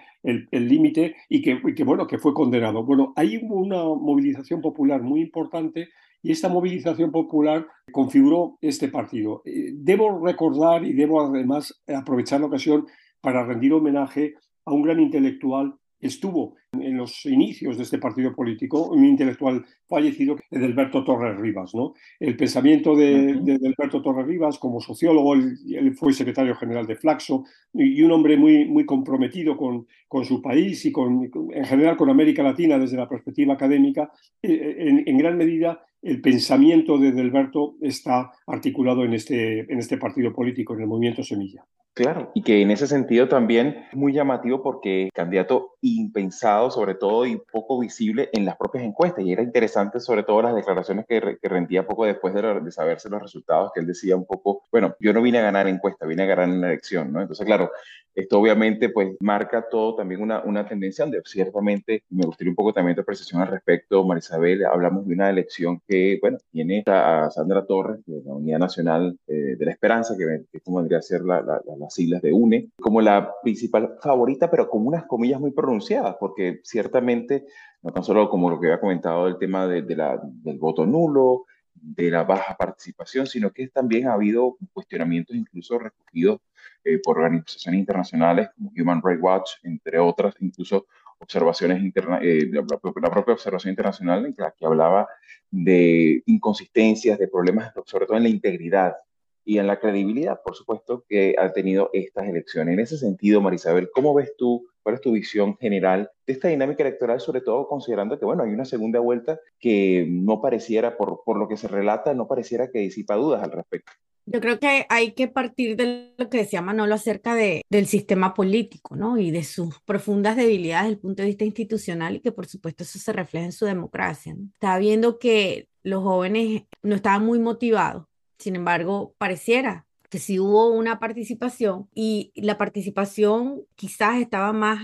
límite 0.52 1.18
y 1.28 1.42
que, 1.42 1.62
que, 1.76 1.84
bueno, 1.84 2.08
que 2.08 2.18
fue 2.18 2.34
condenado. 2.34 2.86
Bueno, 2.86 3.12
hay 3.18 3.38
una 3.44 3.84
movilización 3.84 4.62
popular 4.62 5.02
muy 5.02 5.20
importante 5.20 5.90
y 6.24 6.32
esta 6.32 6.48
movilización 6.48 7.12
popular 7.12 7.68
configuró 7.92 8.58
este 8.62 8.88
partido. 8.88 9.42
Eh, 9.46 9.72
debo 9.74 10.26
recordar 10.26 10.86
y 10.86 10.94
debo 10.94 11.22
además 11.22 11.82
aprovechar 11.88 12.40
la 12.40 12.48
ocasión 12.48 12.86
para 13.22 13.46
rendir 13.46 13.74
homenaje 13.74 14.36
a 14.66 14.74
un 14.74 14.82
gran 14.82 15.00
intelectual 15.00 15.76
estuvo 16.00 16.56
en 16.72 16.98
los 16.98 17.26
inicios 17.26 17.78
de 17.78 17.84
este 17.84 17.98
partido 17.98 18.34
político, 18.34 18.90
un 18.90 19.04
intelectual 19.04 19.66
fallecido, 19.88 20.38
Edelberto 20.50 21.04
Torres 21.04 21.38
Rivas. 21.38 21.74
¿no? 21.76 21.94
El 22.20 22.38
pensamiento 22.38 22.96
de, 22.96 23.32
Edelberto 23.32 24.02
Torres 24.02 24.26
Rivas 24.26 24.58
como 24.60 24.80
sociólogo, 24.80 25.34
él, 25.34 25.58
fue 25.96 26.14
secretario 26.14 26.56
general 26.56 26.86
de 26.86 26.96
Flaxo 26.96 27.44
y 27.74 28.02
un 28.02 28.12
hombre 28.12 28.38
muy, 28.38 28.66
muy 28.66 28.86
comprometido 28.86 29.58
con, 29.58 29.88
con 30.08 30.26
su 30.26 30.42
país 30.42 30.86
y 30.86 30.92
con, 30.92 31.30
en 31.54 31.66
general 31.66 31.98
con 31.98 32.10
América 32.10 32.44
Latina 32.44 32.78
desde 32.78 32.98
la 32.98 33.10
perspectiva 33.10 33.56
académica, 33.56 34.12
eh, 34.42 34.76
en, 34.80 35.04
en 35.06 35.18
gran 35.18 35.38
medida 35.38 35.84
el 36.02 36.22
pensamiento 36.22 36.98
de 36.98 37.10
Edelberto 37.10 37.76
está 37.82 38.32
articulado 38.48 39.04
en 39.04 39.14
este, 39.14 39.72
en 39.72 39.80
este 39.80 39.98
partido 39.98 40.32
político, 40.32 40.74
en 40.74 40.82
el 40.82 40.88
movimiento 40.88 41.24
Semilla. 41.24 41.66
Claro, 41.94 42.32
y 42.34 42.44
que 42.44 42.62
en 42.62 42.72
ese 42.72 42.88
sentido 42.88 43.28
también 43.28 43.88
es 43.92 43.98
muy 43.98 44.14
llamativo 44.14 44.64
porque 44.64 45.10
candidato 45.14 45.76
impensado, 45.82 46.72
sobre 46.72 46.96
todo, 46.96 47.26
y 47.26 47.42
poco 47.52 47.78
visible 47.78 48.30
en 48.32 48.46
las 48.46 48.56
propias 48.56 48.86
encuestas. 48.86 49.26
Y 49.26 49.34
era 49.34 49.44
interesante, 49.44 50.00
sobre 50.00 50.24
todo, 50.24 50.42
las 50.42 50.56
declaraciones 50.56 51.06
que, 51.06 51.38
que 51.42 51.50
rendía 51.50 51.86
poco 51.86 52.06
después 52.06 52.34
de, 52.34 52.62
de, 52.62 52.72
saberse 52.72 53.10
los 53.10 53.22
resultados, 53.22 53.72
que 53.74 53.82
él 53.82 53.88
decía 53.88 54.16
un 54.16 54.26
poco, 54.26 54.64
bueno, 54.72 54.96
yo 55.02 55.12
no 55.12 55.22
vine 55.22 55.40
a 55.40 55.44
ganar 55.44 55.68
encuesta, 55.68 56.06
vine 56.06 56.24
a 56.24 56.28
ganar 56.28 56.48
en 56.48 56.62
la 56.62 56.68
elección, 56.68 57.12
¿no? 57.12 57.22
Entonces, 57.22 57.46
claro, 57.46 57.70
esto 58.16 58.40
obviamente 58.40 58.90
pues 58.90 59.16
marca 59.22 59.66
todo 59.70 59.96
también 59.96 60.22
una, 60.22 60.44
una 60.44 60.68
tendencia 60.68 61.06
donde 61.06 61.22
ciertamente 61.26 62.04
me 62.10 62.26
gustaría 62.26 62.52
un 62.52 62.56
poco 62.56 62.74
también 62.74 62.96
de 62.96 63.02
apreciación 63.02 63.42
al 63.42 63.48
respecto, 63.48 64.04
Marisabel, 64.04 64.66
hablamos 64.66 65.08
de 65.08 65.14
una 65.14 65.30
elección 65.30 65.82
que, 65.88 66.18
bueno, 66.22 66.38
tiene 66.52 66.84
a 66.88 67.30
Sandra 67.32 67.66
Torres 67.66 68.00
de 68.06 68.22
la 68.24 68.34
Unidad 68.34 68.60
Nacional 68.60 69.18
eh, 69.28 69.56
de 69.58 69.66
la 69.66 69.72
Esperanza, 69.72 70.16
que, 70.18 70.46
que 70.52 70.60
como 70.62 70.78
vendría 70.78 71.00
a 71.00 71.04
ser 71.04 71.22
la, 71.22 71.42
la, 71.42 71.62
las 71.78 71.94
siglas 71.94 72.22
de 72.22 72.34
UNE, 72.34 72.70
como 72.82 73.02
la 73.02 73.34
principal 73.44 73.96
favorita, 74.02 74.50
pero 74.50 74.70
con 74.70 74.86
unas 74.86 75.06
comillas 75.06 75.40
muy 75.40 75.52
pronunciadas, 75.52 76.16
porque 76.20 76.60
ciertamente, 76.64 77.46
no 77.82 77.92
tan 77.92 78.04
solo 78.04 78.30
como 78.30 78.50
lo 78.50 78.60
que 78.60 78.68
había 78.68 78.80
comentado 78.82 79.28
el 79.28 79.38
tema 79.38 79.68
de 79.68 79.96
la, 79.96 80.20
del 80.24 80.58
voto 80.58 80.86
nulo, 80.86 81.46
de 81.82 82.12
la 82.12 82.24
baja 82.24 82.56
participación, 82.56 83.28
sino 83.28 83.52
que 83.52 83.68
también 83.68 84.08
ha 84.08 84.14
habido 84.14 84.58
cuestionamientos 84.74 85.36
incluso 85.36 85.80
recogidos 85.80 86.40
eh, 86.84 87.00
por 87.04 87.18
organizaciones 87.18 87.80
internacionales 87.80 88.50
como 88.56 88.72
Human 88.78 89.02
Rights 89.04 89.22
Watch, 89.22 89.50
entre 89.64 90.00
otras, 90.00 90.36
incluso 90.40 90.88
observaciones 91.20 91.82
interna 91.82 92.20
eh, 92.22 92.50
la, 92.52 92.62
la, 92.62 93.10
propia 93.12 93.34
observación 93.34 93.72
internacional 93.72 94.26
en 94.26 94.36
la 94.38 94.52
que 94.58 94.66
hablaba 94.66 95.08
de 95.52 96.24
inconsistencias, 96.26 97.20
de 97.20 97.28
problemas, 97.28 97.74
sobre 97.86 98.06
todo 98.06 98.18
en 98.18 98.24
la 98.24 98.30
integridad 98.30 98.96
y 99.44 99.58
en 99.58 99.68
la 99.68 99.80
credibilidad, 99.80 100.40
por 100.44 100.56
supuesto, 100.56 101.04
que 101.10 101.36
ha 101.38 101.52
tenido 101.52 101.90
estas 101.94 102.28
elecciones. 102.28 102.74
En 102.74 102.80
ese 102.80 102.98
sentido, 102.98 103.42
Marisabel, 103.42 103.90
¿cómo 103.92 104.14
ves 104.14 104.36
tú, 104.38 104.68
cuál 104.90 104.96
es 104.96 105.02
tu 105.02 105.12
visión 105.12 105.56
general 105.58 106.10
de 106.26 106.34
esta 106.34 106.48
dinámica 106.48 106.82
electoral, 106.82 107.20
sobre 107.20 107.42
todo 107.42 107.68
considerando 107.68 108.18
que, 108.18 108.26
bueno, 108.26 108.42
hay 108.42 108.50
una 108.50 108.66
segunda 108.66 109.00
vuelta 109.00 109.40
que 109.60 110.08
no 110.10 110.42
pareciera, 110.42 110.98
por, 110.98 111.22
por 111.24 111.38
lo 111.38 111.48
que 111.48 111.58
se 111.58 111.68
relata, 111.68 112.16
no 112.16 112.28
pareciera 112.28 112.72
que 112.72 112.80
disipa 112.80 113.14
dudas 113.14 113.44
al 113.44 113.52
respecto? 113.52 113.92
Yo 114.26 114.42
creo 114.42 114.60
que 114.60 114.88
hay 114.90 115.12
que 115.12 115.28
partir 115.28 115.76
de 115.76 116.16
lo 116.18 116.28
que 116.28 116.40
decía 116.40 116.64
Manolo 116.64 116.96
acerca 116.96 117.36
de, 117.36 117.62
del 117.70 117.86
sistema 117.86 118.34
político, 118.34 118.96
¿no? 118.96 119.20
Y 119.20 119.30
de 119.30 119.44
sus 119.44 119.80
profundas 119.82 120.36
debilidades 120.36 120.86
desde 120.86 120.96
el 120.96 121.02
punto 121.02 121.22
de 121.22 121.28
vista 121.28 121.46
institucional 121.46 122.16
y 122.16 122.22
que 122.22 122.32
por 122.32 122.48
supuesto 122.48 122.82
eso 122.82 122.98
se 122.98 123.14
refleja 123.14 123.46
en 123.46 123.52
su 123.52 123.66
democracia. 123.66 124.34
¿no? 124.34 124.50
Estaba 124.54 124.80
viendo 124.80 125.20
que 125.20 125.68
los 125.84 126.02
jóvenes 126.02 126.64
no 126.82 126.96
estaban 126.96 127.24
muy 127.26 127.38
motivados, 127.38 128.06
sin 128.40 128.56
embargo, 128.56 129.14
pareciera 129.20 129.86
que 130.10 130.20
sí 130.20 130.40
hubo 130.40 130.70
una 130.70 131.00
participación 131.00 131.88
y 131.94 132.32
la 132.36 132.58
participación 132.58 133.64
quizás 133.76 134.18
estaba 134.20 134.52
más 134.54 134.80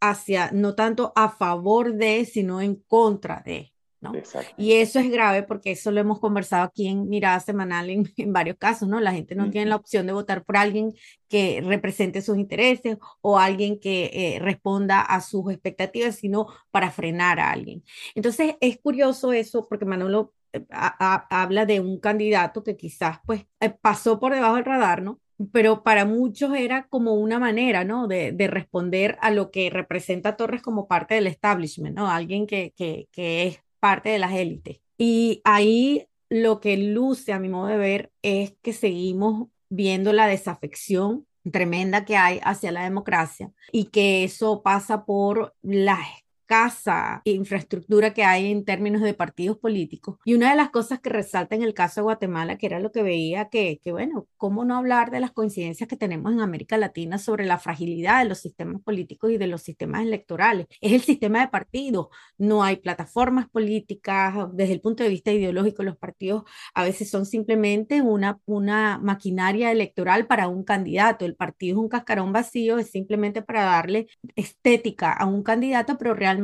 hacia, 0.00 0.50
no 0.52 0.74
tanto 0.74 1.12
a 1.14 1.28
favor 1.28 1.94
de, 1.94 2.24
sino 2.24 2.60
en 2.60 2.76
contra 2.76 3.42
de. 3.44 3.72
¿no? 4.00 4.12
Y 4.56 4.72
eso 4.72 4.98
es 4.98 5.10
grave 5.10 5.42
porque 5.42 5.72
eso 5.72 5.90
lo 5.90 6.00
hemos 6.00 6.20
conversado 6.20 6.64
aquí 6.64 6.88
en 6.88 7.08
Mirada 7.08 7.38
Semanal 7.38 7.90
en, 7.90 8.10
en 8.16 8.32
varios 8.32 8.56
casos, 8.56 8.88
¿no? 8.88 8.98
La 8.98 9.12
gente 9.12 9.34
no 9.34 9.50
tiene 9.50 9.68
la 9.68 9.76
opción 9.76 10.06
de 10.06 10.14
votar 10.14 10.42
por 10.44 10.56
alguien 10.56 10.94
que 11.28 11.60
represente 11.62 12.22
sus 12.22 12.38
intereses 12.38 12.96
o 13.20 13.38
alguien 13.38 13.78
que 13.78 14.10
eh, 14.12 14.38
responda 14.40 15.02
a 15.02 15.20
sus 15.20 15.50
expectativas, 15.52 16.16
sino 16.16 16.46
para 16.70 16.90
frenar 16.90 17.40
a 17.40 17.50
alguien. 17.50 17.84
Entonces 18.14 18.54
es 18.60 18.78
curioso 18.78 19.34
eso 19.34 19.66
porque 19.68 19.84
Manolo 19.84 20.32
a, 20.70 21.42
habla 21.42 21.66
de 21.66 21.80
un 21.80 21.98
candidato 22.00 22.62
que 22.64 22.76
quizás 22.76 23.18
pues 23.26 23.46
eh, 23.60 23.70
pasó 23.70 24.18
por 24.18 24.34
debajo 24.34 24.56
del 24.56 24.64
radar, 24.64 25.02
¿no? 25.02 25.20
pero 25.52 25.82
para 25.82 26.04
muchos 26.04 26.54
era 26.54 26.86
como 26.88 27.14
una 27.14 27.38
manera, 27.38 27.84
¿no? 27.84 28.06
De, 28.06 28.32
de, 28.32 28.46
responder 28.46 29.16
a 29.22 29.30
lo 29.30 29.50
que 29.50 29.70
representa 29.70 30.36
Torres 30.36 30.60
como 30.62 30.86
parte 30.86 31.14
del 31.14 31.26
establishment, 31.26 31.96
¿no? 31.96 32.10
Alguien 32.10 32.46
que, 32.46 32.74
que, 32.76 33.08
que 33.10 33.46
es 33.46 33.60
parte 33.78 34.10
de 34.10 34.18
las 34.18 34.34
élites. 34.34 34.80
Y 34.98 35.40
ahí 35.44 36.06
lo 36.28 36.60
que 36.60 36.76
luce, 36.76 37.32
a 37.32 37.38
mi 37.38 37.48
modo 37.48 37.68
de 37.68 37.78
ver, 37.78 38.12
es 38.22 38.54
que 38.62 38.72
seguimos 38.72 39.48
viendo 39.70 40.12
la 40.12 40.26
desafección 40.26 41.26
tremenda 41.50 42.04
que 42.04 42.16
hay 42.16 42.40
hacia 42.44 42.72
la 42.72 42.84
democracia 42.84 43.50
y 43.72 43.86
que 43.86 44.24
eso 44.24 44.62
pasa 44.62 45.06
por 45.06 45.54
las 45.62 46.06
escasa 46.50 47.22
infraestructura 47.24 48.12
que 48.12 48.24
hay 48.24 48.50
en 48.50 48.64
términos 48.64 49.02
de 49.02 49.14
partidos 49.14 49.58
políticos. 49.58 50.18
Y 50.24 50.34
una 50.34 50.50
de 50.50 50.56
las 50.56 50.70
cosas 50.70 51.00
que 51.00 51.08
resalta 51.08 51.54
en 51.54 51.62
el 51.62 51.74
caso 51.74 52.00
de 52.00 52.04
Guatemala, 52.04 52.58
que 52.58 52.66
era 52.66 52.80
lo 52.80 52.90
que 52.90 53.04
veía 53.04 53.48
que, 53.48 53.80
que, 53.82 53.92
bueno, 53.92 54.26
¿cómo 54.36 54.64
no 54.64 54.76
hablar 54.76 55.12
de 55.12 55.20
las 55.20 55.30
coincidencias 55.30 55.88
que 55.88 55.96
tenemos 55.96 56.32
en 56.32 56.40
América 56.40 56.76
Latina 56.76 57.18
sobre 57.18 57.46
la 57.46 57.58
fragilidad 57.58 58.22
de 58.22 58.28
los 58.28 58.38
sistemas 58.38 58.82
políticos 58.82 59.30
y 59.30 59.38
de 59.38 59.46
los 59.46 59.62
sistemas 59.62 60.02
electorales? 60.02 60.66
Es 60.80 60.92
el 60.92 61.02
sistema 61.02 61.40
de 61.40 61.48
partidos. 61.48 62.08
No 62.36 62.64
hay 62.64 62.76
plataformas 62.76 63.48
políticas. 63.48 64.34
Desde 64.52 64.72
el 64.72 64.80
punto 64.80 65.04
de 65.04 65.08
vista 65.08 65.30
ideológico, 65.30 65.84
los 65.84 65.96
partidos 65.96 66.44
a 66.74 66.82
veces 66.82 67.10
son 67.10 67.26
simplemente 67.26 68.02
una, 68.02 68.40
una 68.46 68.98
maquinaria 68.98 69.70
electoral 69.70 70.26
para 70.26 70.48
un 70.48 70.64
candidato. 70.64 71.24
El 71.24 71.36
partido 71.36 71.76
es 71.76 71.82
un 71.82 71.88
cascarón 71.88 72.32
vacío, 72.32 72.78
es 72.78 72.90
simplemente 72.90 73.40
para 73.40 73.62
darle 73.64 74.08
estética 74.34 75.12
a 75.12 75.26
un 75.26 75.44
candidato, 75.44 75.96
pero 75.96 76.14
realmente 76.14 76.39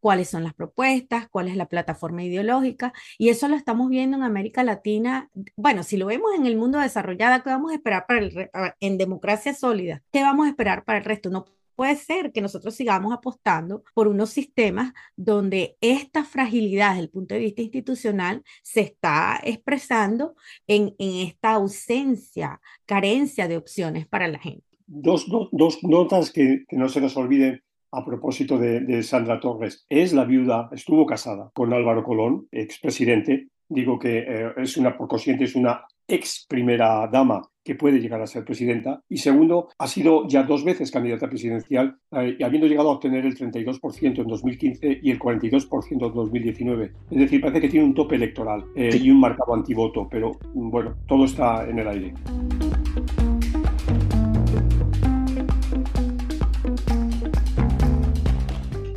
cuáles 0.00 0.28
son 0.28 0.44
las 0.44 0.54
propuestas, 0.54 1.28
cuál 1.28 1.48
es 1.48 1.56
la 1.56 1.66
plataforma 1.66 2.22
ideológica, 2.22 2.92
y 3.18 3.28
eso 3.28 3.48
lo 3.48 3.56
estamos 3.56 3.88
viendo 3.88 4.16
en 4.16 4.22
América 4.22 4.62
Latina. 4.64 5.30
Bueno, 5.56 5.82
si 5.82 5.96
lo 5.96 6.06
vemos 6.06 6.30
en 6.36 6.46
el 6.46 6.56
mundo 6.56 6.78
desarrollado, 6.78 7.42
¿qué 7.42 7.50
vamos 7.50 7.72
a 7.72 7.74
esperar 7.74 8.06
para 8.06 8.20
el 8.20 8.50
en 8.80 8.98
democracia 8.98 9.54
sólida? 9.54 10.02
¿Qué 10.12 10.22
vamos 10.22 10.46
a 10.46 10.50
esperar 10.50 10.84
para 10.84 10.98
el 10.98 11.04
resto? 11.04 11.30
No 11.30 11.46
puede 11.78 11.94
ser 11.94 12.32
que 12.32 12.40
nosotros 12.40 12.74
sigamos 12.74 13.12
apostando 13.12 13.84
por 13.94 14.08
unos 14.08 14.30
sistemas 14.30 14.92
donde 15.14 15.76
esta 15.80 16.24
fragilidad 16.24 16.90
desde 16.90 17.02
el 17.02 17.10
punto 17.10 17.34
de 17.34 17.40
vista 17.40 17.62
institucional 17.62 18.42
se 18.64 18.80
está 18.80 19.40
expresando 19.44 20.34
en, 20.66 20.96
en 20.98 21.28
esta 21.28 21.52
ausencia, 21.52 22.60
carencia 22.84 23.46
de 23.46 23.56
opciones 23.56 24.08
para 24.08 24.26
la 24.26 24.40
gente. 24.40 24.64
Dos, 24.88 25.28
dos, 25.28 25.50
dos 25.52 25.78
notas 25.84 26.32
que, 26.32 26.64
que 26.68 26.76
no 26.76 26.88
se 26.88 27.00
nos 27.00 27.16
olviden 27.16 27.62
a 27.92 28.04
propósito 28.04 28.58
de, 28.58 28.80
de, 28.80 29.02
Sandra 29.02 29.40
Torres. 29.40 29.86
Es 29.88 30.12
la 30.12 30.24
viuda, 30.24 30.68
estuvo 30.72 31.06
casada 31.06 31.50
con 31.54 31.72
Álvaro 31.72 32.04
Colón, 32.04 32.48
expresidente. 32.52 33.48
Digo 33.68 33.98
que 33.98 34.18
eh, 34.18 34.52
es 34.56 34.76
una, 34.76 34.96
por 34.96 35.08
consiguiente, 35.08 35.44
es 35.44 35.54
una 35.54 35.84
ex 36.08 36.46
primera 36.48 37.06
dama 37.06 37.42
que 37.62 37.74
puede 37.74 38.00
llegar 38.00 38.22
a 38.22 38.26
ser 38.26 38.44
presidenta. 38.44 39.02
Y 39.10 39.18
segundo, 39.18 39.68
ha 39.78 39.86
sido 39.86 40.26
ya 40.26 40.42
dos 40.42 40.64
veces 40.64 40.90
candidata 40.90 41.28
presidencial, 41.28 41.98
eh, 42.12 42.38
habiendo 42.42 42.66
llegado 42.66 42.88
a 42.88 42.92
obtener 42.92 43.26
el 43.26 43.36
32% 43.36 44.22
en 44.22 44.26
2015 44.26 45.00
y 45.02 45.10
el 45.10 45.18
42% 45.18 45.90
en 45.90 45.98
2019. 45.98 46.92
Es 47.10 47.18
decir, 47.18 47.42
parece 47.42 47.60
que 47.60 47.68
tiene 47.68 47.84
un 47.84 47.94
tope 47.94 48.16
electoral 48.16 48.64
eh, 48.74 48.98
y 49.00 49.10
un 49.10 49.20
marcado 49.20 49.54
antivoto, 49.54 50.08
pero 50.10 50.32
bueno, 50.54 50.96
todo 51.06 51.26
está 51.26 51.68
en 51.68 51.78
el 51.78 51.88
aire. 51.88 52.14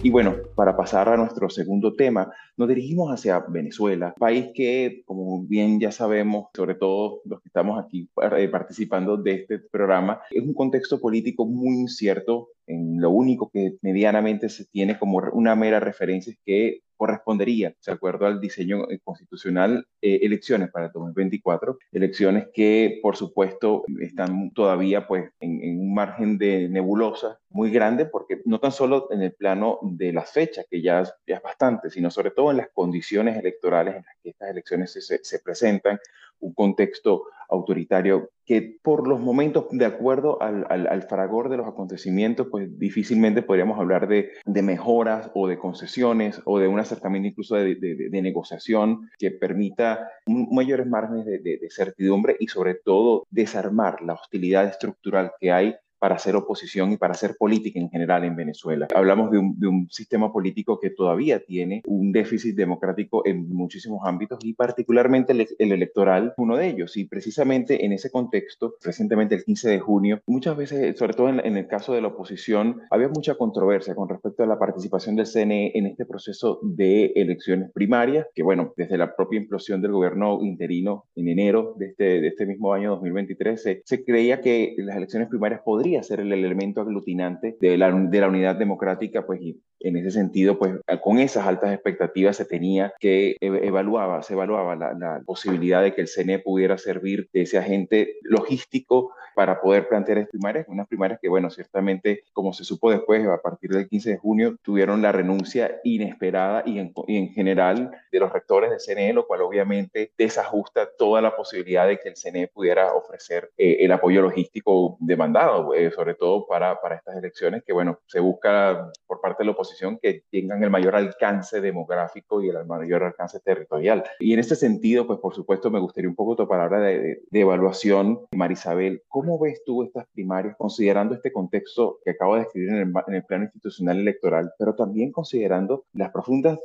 Y 0.03 0.09
bueno, 0.09 0.35
para 0.55 0.75
pasar 0.75 1.09
a 1.09 1.17
nuestro 1.17 1.47
segundo 1.51 1.93
tema, 1.93 2.31
nos 2.57 2.67
dirigimos 2.67 3.11
hacia 3.13 3.39
Venezuela, 3.47 4.15
país 4.17 4.47
que, 4.55 5.03
como 5.05 5.43
bien 5.43 5.79
ya 5.79 5.91
sabemos, 5.91 6.47
sobre 6.55 6.73
todo 6.73 7.21
los 7.23 7.39
que 7.39 7.49
estamos 7.49 7.79
aquí 7.79 8.09
eh, 8.35 8.47
participando 8.47 9.17
de 9.17 9.33
este 9.33 9.59
programa, 9.59 10.19
es 10.31 10.41
un 10.41 10.55
contexto 10.55 10.99
político 10.99 11.45
muy 11.45 11.81
incierto. 11.81 12.49
En 12.65 12.99
lo 12.99 13.11
único 13.11 13.51
que 13.51 13.75
medianamente 13.83 14.49
se 14.49 14.65
tiene 14.65 14.97
como 14.97 15.19
una 15.33 15.55
mera 15.55 15.79
referencia 15.79 16.33
es 16.33 16.39
que 16.43 16.81
correspondería, 16.97 17.75
de 17.85 17.91
acuerdo 17.91 18.25
al 18.25 18.41
diseño 18.41 18.89
eh, 18.89 18.99
constitucional, 19.03 19.85
eh, 20.01 20.19
elecciones 20.23 20.71
para 20.71 20.87
el 20.87 20.91
2024, 20.93 21.77
elecciones 21.91 22.47
que 22.53 22.99
por 23.03 23.15
supuesto 23.15 23.83
están 23.99 24.51
todavía 24.51 25.07
pues 25.07 25.31
en, 25.39 25.63
en, 25.63 25.79
un 25.79 25.93
margen 25.93 26.37
de 26.37 26.69
nebulosa 26.69 27.39
muy 27.51 27.71
grande, 27.71 28.05
porque 28.05 28.41
no 28.45 28.59
tan 28.59 28.71
solo 28.71 29.07
en 29.11 29.21
el 29.21 29.33
plano 29.33 29.79
de 29.81 30.13
las 30.13 30.31
fechas, 30.31 30.65
que 30.69 30.81
ya, 30.81 31.01
es 31.01 31.41
bastante, 31.41 31.89
sino 31.89 32.09
sobre 32.09 32.31
todo 32.31 32.51
en 32.51 32.57
las 32.57 32.69
condiciones 32.69 33.37
electorales 33.37 33.95
en 33.95 34.05
las 34.05 34.15
que 34.21 34.29
estas 34.29 34.49
elecciones 34.49 34.91
se, 34.93 35.23
se 35.23 35.39
presentan, 35.39 35.99
un 36.41 36.53
contexto 36.53 37.25
autoritario 37.49 38.31
que 38.45 38.79
por 38.81 39.07
los 39.07 39.19
momentos, 39.19 39.65
de 39.71 39.85
acuerdo 39.85 40.41
al, 40.41 40.65
al, 40.69 41.03
fragor 41.03 41.49
de 41.49 41.57
los 41.57 41.67
acontecimientos, 41.67 42.47
pues 42.49 42.77
difícilmente 42.79 43.43
podríamos 43.43 43.79
hablar 43.79 44.07
de, 44.07 44.31
mejoras 44.45 45.29
o 45.35 45.47
de 45.47 45.57
concesiones 45.57 46.41
o 46.45 46.59
de 46.59 46.67
un 46.67 46.79
acercamiento 46.79 47.27
incluso 47.29 47.55
de 47.55 48.19
negociación 48.21 49.09
que 49.17 49.31
permita 49.31 50.09
mayores 50.25 50.87
márgenes 50.87 51.25
de 51.25 51.67
certidumbre 51.69 52.35
y 52.39 52.47
sobre 52.47 52.75
todo 52.75 53.27
desarmar 53.29 54.01
la 54.01 54.13
hostilidad 54.13 54.65
estructural 54.65 55.33
que 55.39 55.51
hay 55.51 55.75
para 56.01 56.15
hacer 56.15 56.35
oposición 56.35 56.91
y 56.91 56.97
para 56.97 57.11
hacer 57.11 57.35
política 57.37 57.79
en 57.79 57.91
general 57.91 58.23
en 58.23 58.35
Venezuela. 58.35 58.87
Hablamos 58.95 59.29
de 59.29 59.37
un, 59.37 59.59
de 59.59 59.67
un 59.67 59.87
sistema 59.91 60.33
político 60.33 60.79
que 60.79 60.89
todavía 60.89 61.45
tiene 61.45 61.83
un 61.85 62.11
déficit 62.11 62.55
democrático 62.55 63.21
en 63.23 63.47
muchísimos 63.49 64.01
ámbitos 64.03 64.39
y 64.43 64.55
particularmente 64.55 65.33
el, 65.33 65.47
el 65.59 65.71
electoral, 65.71 66.33
uno 66.37 66.57
de 66.57 66.69
ellos. 66.69 66.97
Y 66.97 67.05
precisamente 67.05 67.85
en 67.85 67.91
ese 67.91 68.09
contexto, 68.09 68.77
recientemente 68.81 69.35
el 69.35 69.43
15 69.43 69.69
de 69.69 69.79
junio, 69.79 70.21
muchas 70.25 70.57
veces, 70.57 70.97
sobre 70.97 71.13
todo 71.13 71.29
en, 71.29 71.39
en 71.45 71.55
el 71.55 71.67
caso 71.67 71.93
de 71.93 72.01
la 72.01 72.07
oposición, 72.07 72.81
había 72.89 73.07
mucha 73.07 73.35
controversia 73.35 73.93
con 73.93 74.09
respecto 74.09 74.41
a 74.41 74.47
la 74.47 74.57
participación 74.57 75.15
del 75.15 75.27
CNE 75.27 75.73
en 75.75 75.85
este 75.85 76.07
proceso 76.07 76.59
de 76.63 77.13
elecciones 77.15 77.69
primarias, 77.71 78.25
que 78.33 78.41
bueno, 78.41 78.73
desde 78.75 78.97
la 78.97 79.15
propia 79.15 79.39
implosión 79.39 79.83
del 79.83 79.91
gobierno 79.91 80.39
interino 80.41 81.05
en 81.15 81.27
enero 81.27 81.75
de 81.77 81.89
este, 81.89 82.21
de 82.21 82.27
este 82.29 82.47
mismo 82.47 82.73
año 82.73 82.89
2023, 82.89 83.61
se, 83.61 83.81
se 83.85 84.03
creía 84.03 84.41
que 84.41 84.73
las 84.79 84.97
elecciones 84.97 85.29
primarias 85.29 85.61
podría 85.91 86.03
ser 86.03 86.21
el 86.21 86.31
elemento 86.31 86.79
aglutinante 86.79 87.57
de 87.59 87.77
la, 87.77 87.91
de 87.91 88.19
la 88.21 88.29
unidad 88.29 88.55
democrática, 88.55 89.25
pues 89.25 89.41
en 89.81 89.97
ese 89.97 90.11
sentido, 90.11 90.57
pues 90.57 90.75
con 91.01 91.19
esas 91.19 91.45
altas 91.47 91.73
expectativas 91.73 92.37
se 92.37 92.45
tenía 92.45 92.93
que 92.99 93.35
evaluaba, 93.39 94.21
se 94.23 94.33
evaluaba 94.33 94.75
la, 94.75 95.21
posibilidad 95.25 95.81
de 95.81 95.93
que 95.93 96.01
el 96.01 96.07
CNE 96.07 96.39
pudiera 96.39 96.77
servir 96.77 97.29
de 97.33 97.41
ese 97.41 97.57
agente 97.57 98.15
logístico 98.23 99.13
para 99.35 99.61
poder 99.61 99.87
plantear 99.87 100.19
estas 100.19 100.31
primarias, 100.31 100.65
unas 100.67 100.87
primarias 100.87 101.19
que, 101.21 101.29
bueno, 101.29 101.49
ciertamente, 101.49 102.23
como 102.33 102.53
se 102.53 102.63
supo 102.63 102.91
después, 102.91 103.25
a 103.27 103.41
partir 103.41 103.71
del 103.71 103.87
15 103.87 104.11
de 104.11 104.17
junio, 104.17 104.57
tuvieron 104.61 105.01
la 105.01 105.11
renuncia 105.11 105.79
inesperada 105.83 106.63
y 106.65 106.79
en, 106.79 106.93
y 107.07 107.17
en 107.17 107.29
general 107.29 107.91
de 108.11 108.19
los 108.19 108.31
rectores 108.31 108.69
del 108.69 108.79
CNE, 108.79 109.13
lo 109.13 109.25
cual 109.25 109.41
obviamente 109.41 110.11
desajusta 110.17 110.89
toda 110.97 111.21
la 111.21 111.35
posibilidad 111.35 111.87
de 111.87 111.97
que 111.99 112.09
el 112.09 112.15
CNE 112.15 112.49
pudiera 112.49 112.93
ofrecer 112.93 113.51
eh, 113.57 113.77
el 113.79 113.91
apoyo 113.91 114.21
logístico 114.21 114.97
demandado, 114.99 115.73
eh, 115.85 115.91
sobre 115.91 116.15
todo 116.15 116.45
para, 116.47 116.79
para 116.81 116.95
estas 116.95 117.17
elecciones, 117.17 117.63
que, 117.63 117.73
bueno, 117.73 117.99
se 118.07 118.19
busca 118.19 118.91
por 119.07 119.21
parte 119.21 119.43
de 119.43 119.45
la 119.45 119.51
oposición 119.51 119.99
que 120.01 120.23
tengan 120.31 120.63
el 120.63 120.69
mayor 120.69 120.95
alcance 120.95 121.61
demográfico 121.61 122.41
y 122.41 122.49
el 122.49 122.65
mayor 122.65 123.03
alcance 123.03 123.39
territorial. 123.39 124.03
Y 124.19 124.33
en 124.33 124.39
este 124.39 124.55
sentido, 124.55 125.07
pues, 125.07 125.19
por 125.19 125.33
supuesto, 125.33 125.69
me 125.71 125.79
gustaría 125.79 126.09
un 126.09 126.15
poco 126.15 126.35
tu 126.35 126.47
palabra 126.47 126.79
de, 126.79 126.99
de, 126.99 127.21
de 127.29 127.39
evaluación, 127.39 128.21
Marisabel. 128.35 129.03
¿Cómo 129.07 129.39
ves 129.39 129.63
tú 129.65 129.83
estas 129.83 130.05
primarias 130.13 130.55
considerando 130.57 131.15
este 131.15 131.31
contexto 131.31 131.99
que 132.03 132.11
acabo 132.11 132.35
de 132.35 132.41
describir 132.41 132.69
en 132.69 132.77
el, 132.77 132.93
en 133.07 133.15
el 133.15 133.23
plano 133.23 133.45
institucional 133.45 133.99
electoral, 133.99 134.51
pero 134.57 134.75
también 134.75 135.11
considerando 135.11 135.85
las 135.93 136.11
profundas 136.11 136.59